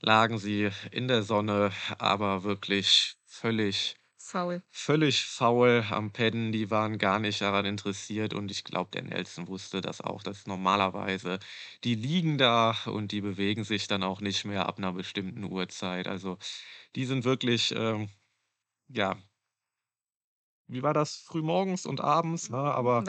[0.00, 4.62] lagen sie in der Sonne, aber wirklich völlig Faul.
[4.70, 6.52] völlig faul am Pennen.
[6.52, 10.46] Die waren gar nicht daran interessiert und ich glaube, der Nelson wusste das auch, dass
[10.46, 11.40] normalerweise
[11.84, 16.08] die liegen da und die bewegen sich dann auch nicht mehr ab 'ner bestimmten Uhrzeit.
[16.08, 16.38] Also,
[16.96, 18.10] die sind wirklich, ähm,
[18.88, 19.16] ja
[20.68, 21.16] wie war das?
[21.16, 22.58] Frühmorgens und abends, ne?
[22.58, 23.02] Aber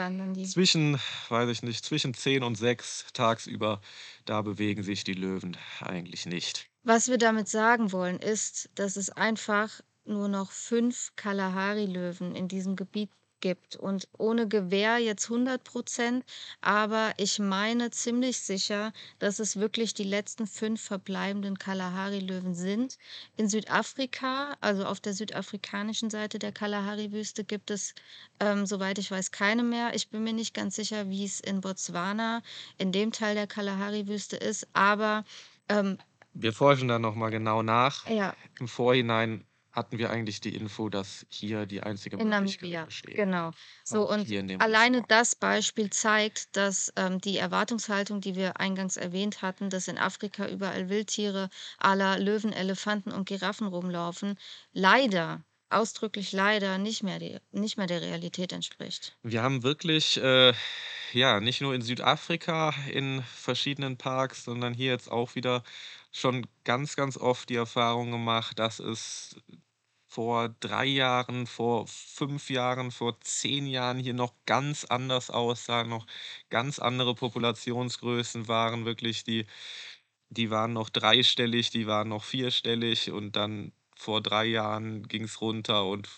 [0.44, 3.80] zwischen weiß ich nicht, zwischen 10 und 6 tagsüber,
[4.24, 6.68] da bewegen sich die Löwen eigentlich nicht.
[6.82, 12.74] Was wir damit sagen wollen, ist, dass es einfach nur noch 5 Kalahari-Löwen in diesem
[12.74, 16.24] Gebiet gibt und ohne Gewehr jetzt 100%
[16.60, 22.96] aber ich meine ziemlich sicher, dass es wirklich die letzten 5 verbleibenden Kalahari-Löwen sind.
[23.36, 27.94] In Südafrika, also auf der südafrikanischen Seite der Kalahari-Wüste gibt es,
[28.40, 29.94] ähm, soweit ich weiß, keine mehr.
[29.94, 32.42] Ich bin mir nicht ganz sicher, wie es in Botswana
[32.78, 35.24] in dem Teil der Kalahari-Wüste ist, aber,
[35.68, 35.98] ähm
[36.32, 38.06] Wir forschen da noch mal genau nach.
[38.08, 38.36] Ja.
[38.58, 43.14] Im Vorhinein hatten wir eigentlich die Info, dass hier die einzige In Möglichkeit Namibia, besteht.
[43.14, 43.50] genau.
[43.84, 49.42] So und dem alleine das Beispiel zeigt, dass, ähm, die Erwartungshaltung, die wir eingangs erwähnt
[49.42, 51.48] hatten, dass in Afrika überall Wildtiere
[51.82, 54.38] la Löwen, Elefanten und Giraffen rumlaufen,
[54.72, 59.18] leider, ausdrücklich leider nicht mehr die nicht mehr der Realität entspricht.
[59.22, 60.54] Wir haben wirklich, äh,
[61.12, 65.62] ja, nicht nur in Südafrika in verschiedenen Parks, sondern hier jetzt auch wieder
[66.12, 69.36] schon ganz, ganz oft die Erfahrung gemacht, dass es
[70.08, 76.06] vor 3 Jahren, vor 5 Jahren, vor 10 Jahren hier noch ganz anders aussah, noch
[76.50, 79.46] ganz andere Populationsgrößen waren wirklich, die
[80.30, 85.86] die waren noch dreistellig, die waren noch vierstellig und dann vor 3 Jahren ging's runter
[85.86, 86.08] und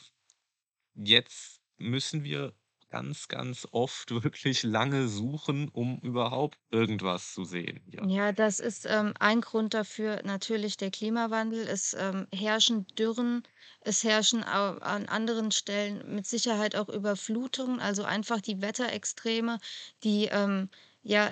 [0.95, 2.55] jetzt müssen wir
[2.93, 8.05] ganz, ganz oft wirklich lange suchen, um überhaupt irgendwas zu sehen hier.
[8.05, 11.69] Ja, das ist, ähm, ein Grund dafür natürlich der Klimawandel.
[11.69, 13.43] Es, ähm, herrschen Dürren,
[13.81, 19.59] es herrschen an anderen Stellen mit Sicherheit auch Überflutungen, also einfach die Wetterextreme,
[20.03, 20.69] die, ähm,
[21.03, 21.31] ja,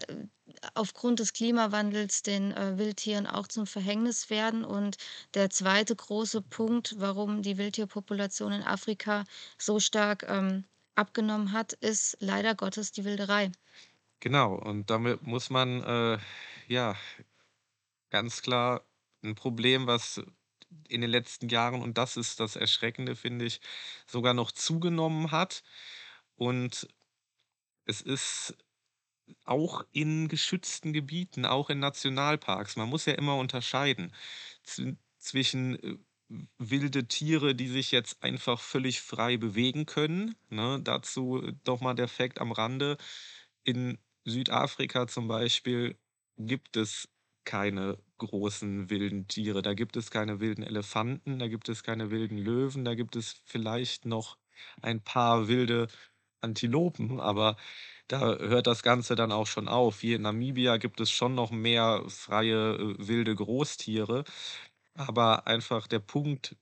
[0.75, 4.65] aufgrund des Klimawandels den, äh, Wildtieren auch zum Verhängnis werden.
[4.65, 4.97] Und
[5.35, 9.25] der zweite große Punkt, warum die Wildtierpopulation in Afrika
[9.59, 10.65] so stark, ähm,
[10.97, 13.53] abgenommen hat, ist leider Gottes die Wilderei.
[14.23, 16.19] Genau, und damit muss man, äh,
[16.69, 16.95] ja,
[18.11, 18.87] ganz klar
[19.23, 20.21] 'n Problem, was
[20.89, 23.61] in den letzten Jahren und das ist das Erschreckende, finde ich,
[24.07, 25.63] sogar noch zugenommen hat.
[26.37, 26.89] Und
[27.87, 28.57] es ist
[29.45, 32.77] auch in geschützten Gebieten, auch in Nationalparks.
[32.77, 34.15] Man muss ja immer unterscheiden
[34.65, 35.99] zw zwischen, äh,
[36.59, 40.81] wilde Tiere, die sich jetzt einfach völlig frei bewegen können, ne?
[40.83, 42.97] Dazu noch mal der Fact am Rande:
[43.65, 45.99] In Südafrika zum Beispiel
[46.39, 47.09] gibt es
[47.45, 49.63] keine großen wilden Tiere.
[49.63, 53.43] Da gibt es keine wilden Elefanten, da gibt es keine wilden Löwen, da gibt es
[53.47, 54.39] vielleicht noch
[54.83, 55.89] ein paar wilde
[56.43, 57.57] Antilopen, aber
[58.09, 60.01] da hört das Ganze dann auch schon auf.
[60.01, 64.25] Hier in Namibia gibt es schon noch mehr freie, äh, wilde Großtiere,
[65.09, 66.57] aber einfach der Punkt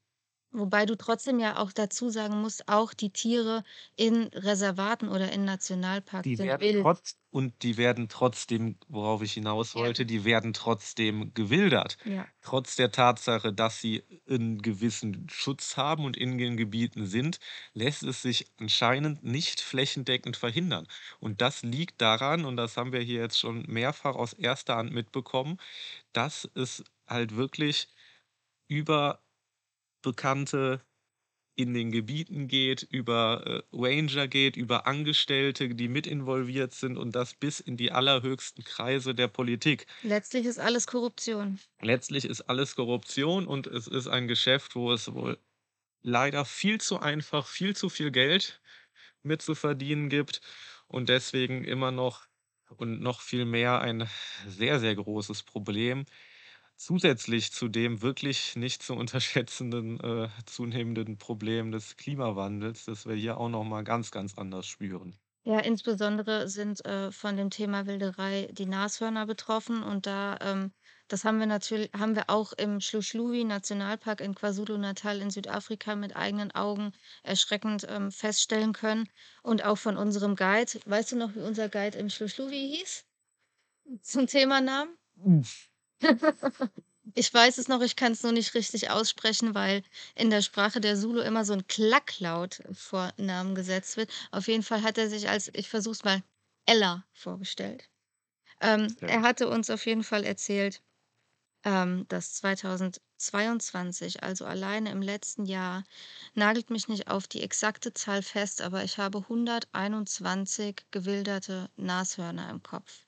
[0.53, 3.65] Wobei du trotzdem ja auch dazu sagen musst, auch die Tiere
[3.97, 6.91] in Reservaten oder in Nationalparks Die werden wild.
[6.93, 9.89] trotz und die werden trotzdem worauf ich hinaus Ja.
[9.89, 11.97] wollte, die werden trotzdem gewildert.
[12.05, 12.29] Ja.
[12.41, 17.39] Trotz der Tatsache, dass sie 'n gewissen Schutz haben und in den Gebieten sind,
[17.73, 20.89] lässt es sich anscheinend nicht flächendeckend verhindern.
[21.21, 24.93] Und das liegt daran, und das haben wir hier jetzt schon mehrfach aus erster Hand
[24.93, 25.59] mitbekommen,
[26.13, 27.89] dass es halt wirklich
[28.69, 29.23] über
[30.03, 30.83] Bekannte
[31.57, 37.15] in den Gebieten geht, über, äh, Ranger geht, über Angestellte, die mit involviert sind und
[37.17, 39.87] das bis in die allerhöchsten Kreise der Politik.
[40.03, 41.59] Letztlich ist alles Korruption.
[41.81, 45.39] Letztlich ist alles Korruption und es ist ein Geschäft, wo es wohl
[46.03, 48.61] leider viel zu einfach, viel zu viel Geld
[49.23, 50.41] mit zu verdienen gibt
[50.89, 52.27] und deswegen immer noch
[52.77, 54.09] und noch viel mehr ein
[54.47, 56.05] sehr, sehr großes Problem.
[56.79, 63.37] Zusätzlich zu dem wirklich nicht zu unterschätzenden, äh, zunehmenden Problem des Klimawandels, das wir hier
[63.37, 65.19] auch noch mal ganz, ganz anders spüren.
[65.45, 70.73] Ja, insbesondere sind, äh, von dem Thema Wilderei die Nashörner betroffen und da, ähm,
[71.11, 76.51] Das haben wir natürl haben wir auch im Shlushluwi-Nationalpark in KwaZulu-Natal in Südafrika mit eigenen
[76.55, 79.09] Augen erschreckend, ähm, feststellen können
[79.43, 80.79] und auch von unserem Guide.
[80.85, 83.05] Weißt du noch, wie unser Guide im Shlushluwi hieß?
[84.03, 84.99] Zum Thema Namen?
[85.25, 85.68] Uff.
[87.15, 89.83] Ich weiß es noch, ich kann's nur nicht richtig aussprechen, weil
[90.15, 94.11] in der Sprache der Zulu immer so 'n Klacklaut vor Namen gesetzt wird.
[94.31, 96.23] Auf jeden Fall hat er sich als ich versuche es mal,
[96.67, 97.89] Ella vorgestellt.
[98.61, 100.83] Ähm, Sehr er hatte uns auf jeden Fall erzählt,
[101.65, 105.85] ähm, dass 2022, also alleine im letzten Jahr
[106.35, 112.63] nagelt mich nicht auf die exakte Zahl fest, aber ich habe 121 gewilderte Nashörner im
[112.63, 113.07] Kopf.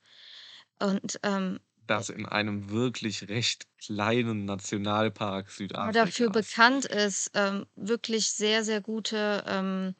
[0.80, 7.66] Und, ähm, äh Das in einem wirklich recht kleinen Nationalpark aber dafür bekannt ist, ähm,
[7.76, 9.95] wirklich sehr, sehr gute, ähm,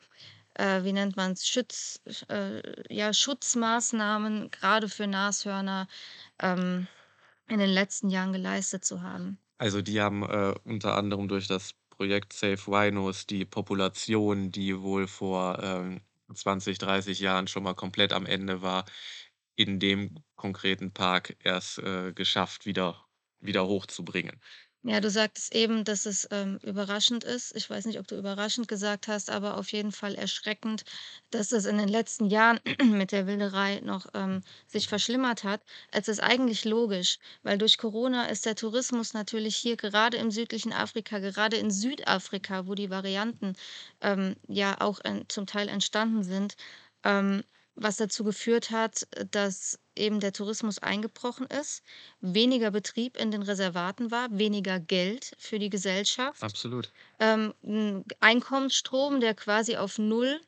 [0.55, 2.63] äh, wie nennt man's, Schütz sch äh,
[2.95, 5.89] ja, Schutzmaßnahmen grade für Nashörner,
[6.41, 6.89] ähm,
[7.49, 9.39] in den letzten Jahren geleistet zu haben.
[9.59, 15.07] Also, die haben, äh, unter anderem durch das Projekt Save Rhinos die Population, die wohl
[15.07, 16.01] vor, ähm,
[16.35, 18.87] 20, 30 Jahren schon mal komplett am Ende war,
[19.61, 23.07] in dem konkreten Park erst, äh, geschafft, wieder
[23.43, 24.41] wieder hochzubringen.
[24.83, 27.55] Ja, du sagtest eben, dass es, ähm, überraschend ist.
[27.55, 30.85] Ich weiß nicht, ob du überraschend gesagt hast, aber auf jeden Fall erschreckend,
[31.31, 35.63] dass es in den letzten Jahren mit der Wilderei noch, ähm, sich verschlimmert hat.
[35.93, 40.73] Es ist eigentlich logisch, weil durch Corona ist der Tourismus natürlich hier gerade im südlichen
[40.73, 43.57] Afrika, gerade in Südafrika, wo die Varianten,
[44.01, 46.57] ähm, ja auch en zum Teil entstanden sind,
[47.05, 47.43] ähm,
[47.81, 51.83] was dazu geführt hat, äh, dass eben der Tourismus eingebrochen ist,
[52.21, 56.93] weniger Betrieb in den Reservaten war, weniger Geld für die Gesellschaft, Absolut.
[57.21, 60.41] ähm, 'n Einkommensstrom, der quasi auf null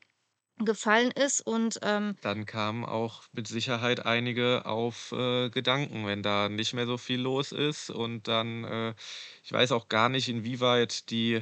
[0.59, 6.48] gefallen ist und, ähm Dann kamen auch mit Sicherheit einige auf, äh, Gedanken, wenn da
[6.48, 8.94] nicht mehr so viel los ist und dann, äh
[9.42, 11.40] ich weiß auch gar nicht, inwieweit die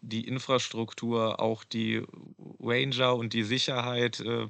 [0.00, 2.04] die Infrastruktur, auch die
[2.60, 4.46] Ranger und die Sicherheit, äh,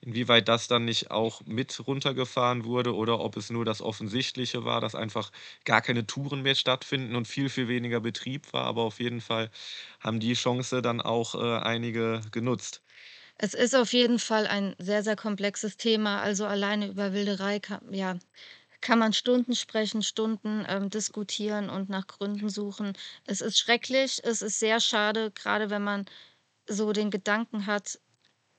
[0.00, 4.80] inwieweit das dann nicht auch mit runtergefahren wurde oder ob es nur das Offensichtliche war,
[4.80, 5.32] dass einfach
[5.64, 8.64] gar keine Touren mehr stattfinden und viel, viel weniger Betrieb war.
[8.64, 9.50] Aber auf jeden Fall
[10.00, 12.82] haben die Chance dann auch, äh, einige genutzt.
[13.38, 16.20] Es ist auf jeden Fall ein sehr, sehr komplexes Thema.
[16.22, 18.18] Also, alleine über Wilderei ka ja,
[18.80, 22.94] kann man Stunden sprechen, Stunden, ähm, diskutieren und nach Gründen suchen.
[23.26, 26.06] Es ist schrecklich, es ist sehr schade, grade wenn man
[26.68, 27.98] so den Gedanken hat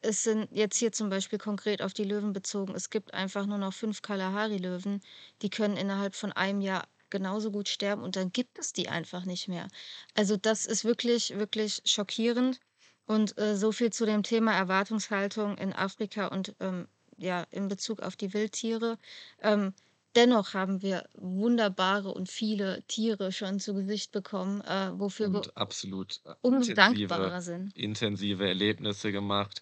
[0.01, 3.57] es sind jetzt hier zum Beispiel konkret auf die Löwen bezogen es gibt einfach nur
[3.59, 5.01] noch 5 Kalahari-Löwen,
[5.41, 9.25] die können innerhalb von einem Jahr genauso gut sterben und dann gibt es die einfach
[9.25, 9.67] nicht mehr.
[10.15, 12.59] Also, das ist wirklich, wirklich schockierend
[13.07, 16.87] und, äh, so viel zu dem Thema Erwartungshaltung in Afrika und, ähm,
[17.17, 18.99] ja, in Bezug auf die Wildtiere.
[19.41, 19.73] Ähm,
[20.15, 25.57] dennoch haben wir wunderbare und viele Tiere schon zu Gesicht bekommen, äh, wofür wir Und
[25.57, 27.73] absolut, äh, umso intensive dankbarer sind.
[27.73, 29.61] intensive Erlebnisse gemacht.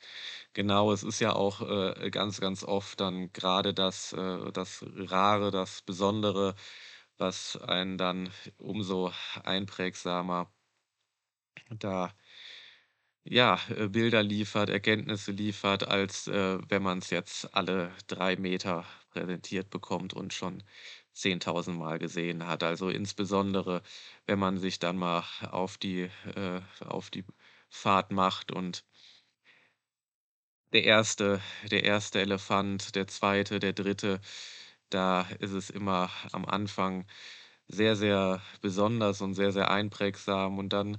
[0.54, 5.52] Genau, es ist ja auch, äh, ganz, ganz oft dann grade das äh, das Rare,
[5.52, 6.56] das Besondere,
[7.18, 9.12] was einen dann umso
[9.44, 10.52] einprägsamer
[11.80, 12.12] da
[13.28, 19.70] ja, äh, Bilder liefert, Erkenntnisse liefert, als, äh, wenn man's jetzt alle 3 Meter präsentiert
[19.72, 20.64] bekommt und schon
[21.12, 22.62] zehntausendmal gesehen hat.
[22.64, 23.82] Also, insbesondere,
[24.28, 26.04] wenn man sich dann mal auf die
[26.36, 27.26] äh, auf die
[27.70, 28.84] Fahrt macht und
[30.74, 31.40] der 1.
[31.72, 32.20] der 1.
[32.20, 34.20] Elefant, der 2., der 3.,
[34.90, 37.06] da ist es immer am Anfang
[37.68, 40.58] sehr, sehr besonders und sehr, sehr einprägsam.
[40.60, 40.98] Und dann,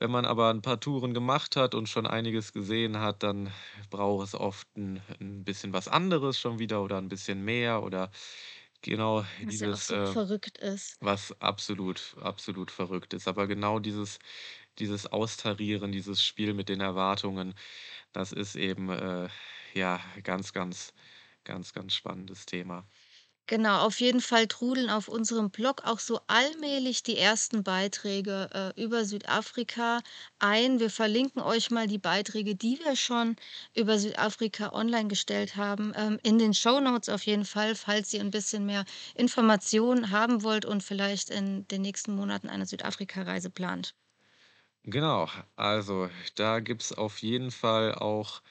[0.00, 3.52] wenn man aber 'n paar Touren gemacht hat und schon einiges gesehen hat, dann
[3.90, 8.10] braucht es oft 'n 'n bisschen was anderes schon wieder oder 'n bisschen mehr oder
[8.82, 10.96] genau Was ja auch dieses, so äh verrückt ist.
[11.02, 13.28] was absolut absolut verrückt ist.
[13.28, 14.18] Aber genau dieses
[14.80, 17.54] dieses Austarieren, dieses Spiel mit den Erwartungen,
[18.12, 19.28] das ist eben, äh,
[19.74, 20.94] ja, ganz, ganz
[21.44, 22.88] ganz, ganz spannendes Thema.
[23.50, 28.80] Genau, auf jeden Fall trudeln auf unserem Blog auch so allmählich die ersten Beiträge, äh,
[28.82, 30.00] über Südafrika
[30.38, 30.78] ein.
[30.80, 33.34] Wir verlinken euch mal die Beiträge, die wir schon
[33.74, 38.30] über Südafrika online gestellt haben, ähm, in den Shownotes auf jeden Fall, falls ihr 'n
[38.30, 38.84] bisschen mehr
[39.16, 43.94] Informationen haben wollt und vielleicht in den nächsten Monaten eine Südafrika-Reise plant.
[44.84, 48.42] Genau, also, da gibt's auf jeden Fall auch,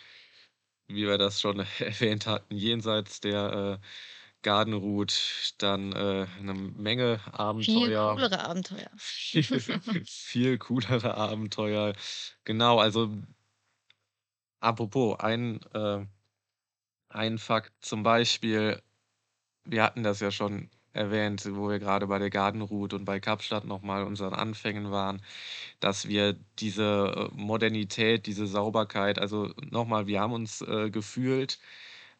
[0.87, 3.85] wie wir das schon erwähnt hatten, jenseits der, äh,
[4.43, 5.15] Garden-Route
[5.59, 7.21] dann, äh, 'ne Menge
[7.61, 7.91] Viel Abenteuer.
[7.91, 8.89] coolere Abenteuer.
[8.97, 9.43] Viel
[10.05, 11.93] viel coolere Abenteuer.
[12.45, 13.11] Genau, also
[14.61, 16.05] apropos, ein, äh
[17.11, 18.81] ein Fakt zum Beispiel,
[19.65, 23.65] wir hatten das ja schon erwähnt, wo wir gerade bei der Gardenroute und bei Kapstadt
[23.65, 25.21] noch mal unseren Anfängen waren,
[25.81, 31.59] dass wir diese, äh, Modernität, diese Sauberkeit also noch mal, wir haben uns, äh, gefühlt,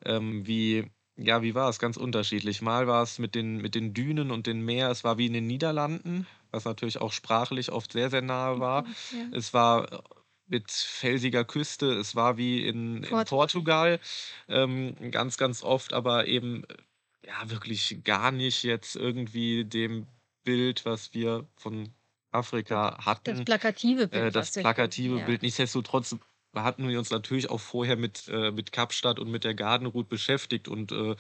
[0.06, 0.92] ähm, wie
[1.22, 1.80] ja, wie war es?
[1.80, 2.62] Ganz unterschiedlich.
[2.62, 5.34] Mal war es mit den mit den Dünen und dem Meer es war wie in
[5.34, 8.84] den Niederlanden, was natürlich auch sprachlich oft sehr, sehr nahe war.
[8.84, 9.38] Mhm, ja.
[9.38, 10.00] Es war, äh,
[10.48, 14.00] mit felsiger Küste, es war wie in in Portugal.
[14.48, 20.08] Ähm, ganz, ganz oft, aber eben, äh, ja, wirklich gar nicht jetzt irgendwie dem
[20.44, 21.90] Bild, was wir von
[22.32, 25.26] Afrika das hatten, plakative äh, Bild, das wir kennen, plakative ja.
[25.26, 25.42] Bild.
[25.42, 26.16] Nichtsdestotrotz
[26.56, 30.68] hatten wir uns natürlich auch vorher mit äh, mit Kapstadt und mit der Gardenroute beschäftigt
[30.68, 31.16] und, äh,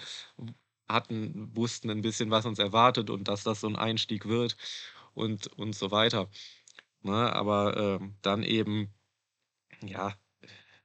[0.89, 4.57] hatten wussten 'n bisschen, was uns erwartet und dass das so 'n Einstieg wird
[5.13, 6.29] und und so weiter,
[7.03, 7.33] ne?
[7.33, 8.93] Aber, ähm, dann eben,
[9.83, 10.15] ja,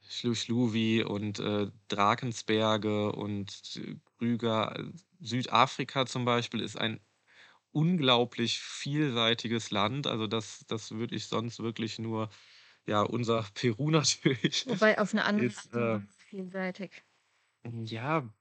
[0.08, 3.62] Schlu-Schluwi und, äh, Drakensberge und
[4.18, 4.78] Krüger.
[4.78, 7.00] Äh, Südafrika zum Beispiel ist ein
[7.72, 10.06] unglaublich vielseitiges Land.
[10.08, 12.30] Also, das das würde ich sonst wirklich nur
[12.86, 17.04] ja, unser Peru natürlich Wobei auf 'ne andere ist, äh vielseitig.
[17.72, 18.34] Ja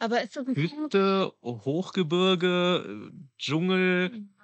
[0.00, 4.10] Aber ist das 'n Punkt Küste, Hochgebirge, Dschungel.
[4.10, 4.36] Mhm.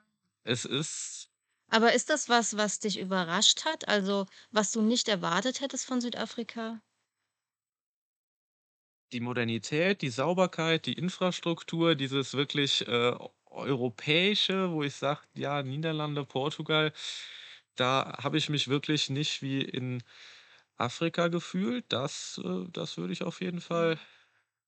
[0.44, 1.28] Es ist
[1.70, 6.00] Aber ist das was, was dich überrascht hat, also, was du nicht erwartet hättest von
[6.00, 6.80] Südafrika?
[9.12, 13.14] Die Modernität, die Sauberkeit, die Infrastruktur, dieses wirklich, äh,
[13.46, 16.92] europäische, wo ich sage, ja, Niederlande, Portugal,
[17.76, 20.02] da habe ich mich wirklich nicht wie in
[20.76, 21.86] Afrika gefühlt.
[21.90, 23.88] Das äh, das würde ich auf jeden Mhm.
[23.88, 23.98] Fall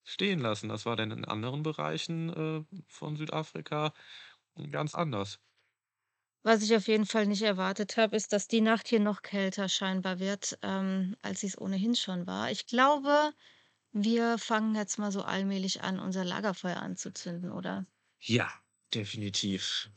[0.05, 0.69] stehen lassen.
[0.71, 3.95] Das war dann in anderen Bereichen, äh, von Südafrika
[4.73, 5.41] ganz anders.
[6.43, 9.69] Was ich auf jeden Fall nicht erwartet habe, ist, dass die Nacht hier noch kälter
[9.69, 12.51] scheinbar wird, ähm, als sie's ohnehin schon war.
[12.51, 13.33] Ich glaube,
[13.93, 17.87] wir fangen jetzt mal so allmählich an, unser Lagerfeuer anzuzünden, oder?
[18.27, 18.51] Ja,
[18.93, 19.89] definitiv.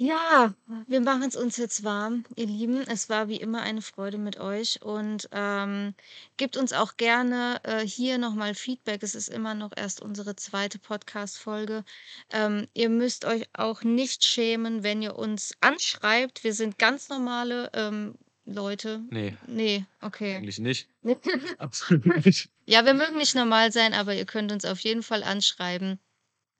[0.00, 0.54] Ja,
[0.86, 2.82] wir machen's uns jetzt warm, ihr Lieben.
[2.82, 5.92] Es war wie immer eine Freude mit euch und, ähm,
[6.36, 9.02] gebt uns auch gerne, äh, hier noch mal Feedback.
[9.02, 10.78] Es ist immer noch erst unsere 2.
[10.78, 11.84] Podcast-Folge.
[12.30, 16.44] Ähm, ihr müsst euch auch nicht schämen, wenn ihr uns anschreibt.
[16.44, 19.02] Wir sind ganz normale, ähm, Leute.
[19.10, 20.36] Ne, Ne, okay.
[20.36, 20.88] eigentlich nicht.
[21.58, 22.48] Absolut nicht.
[22.66, 25.98] Ja, wir mögen nicht normal sein, aber ihr könnt uns auf jeden Fall anschreiben,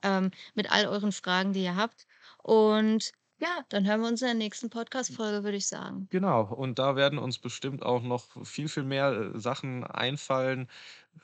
[0.02, 2.04] ähm, mit all euren Fragen, die ihr habt.
[2.42, 6.08] Und ja, dann hören wir uns in der nächsten Podcast-Folge, würde ich sagen.
[6.10, 10.68] Genau, und da werden uns bestimmt auch noch viel, viel mehr, äh, Sachen einfallen.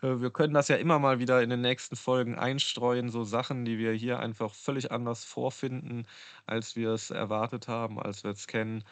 [0.03, 3.65] Äh, wir können das ja immer mal wieder in den nächsten Folgen einstreuen, so Sachen,
[3.65, 6.07] die wir hier einfach völlig anders vorfinden,
[6.47, 8.85] als wir es erwartet haben, als wir es kennen.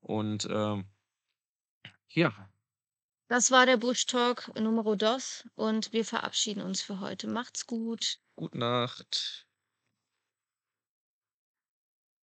[0.00, 0.86] Und, ähm
[2.08, 2.50] ja.
[3.28, 7.28] Das war der Bush Talk Numero Dos und wir verabschieden uns für heute.
[7.28, 8.18] Macht's gut.
[8.36, 9.49] Gute Nacht.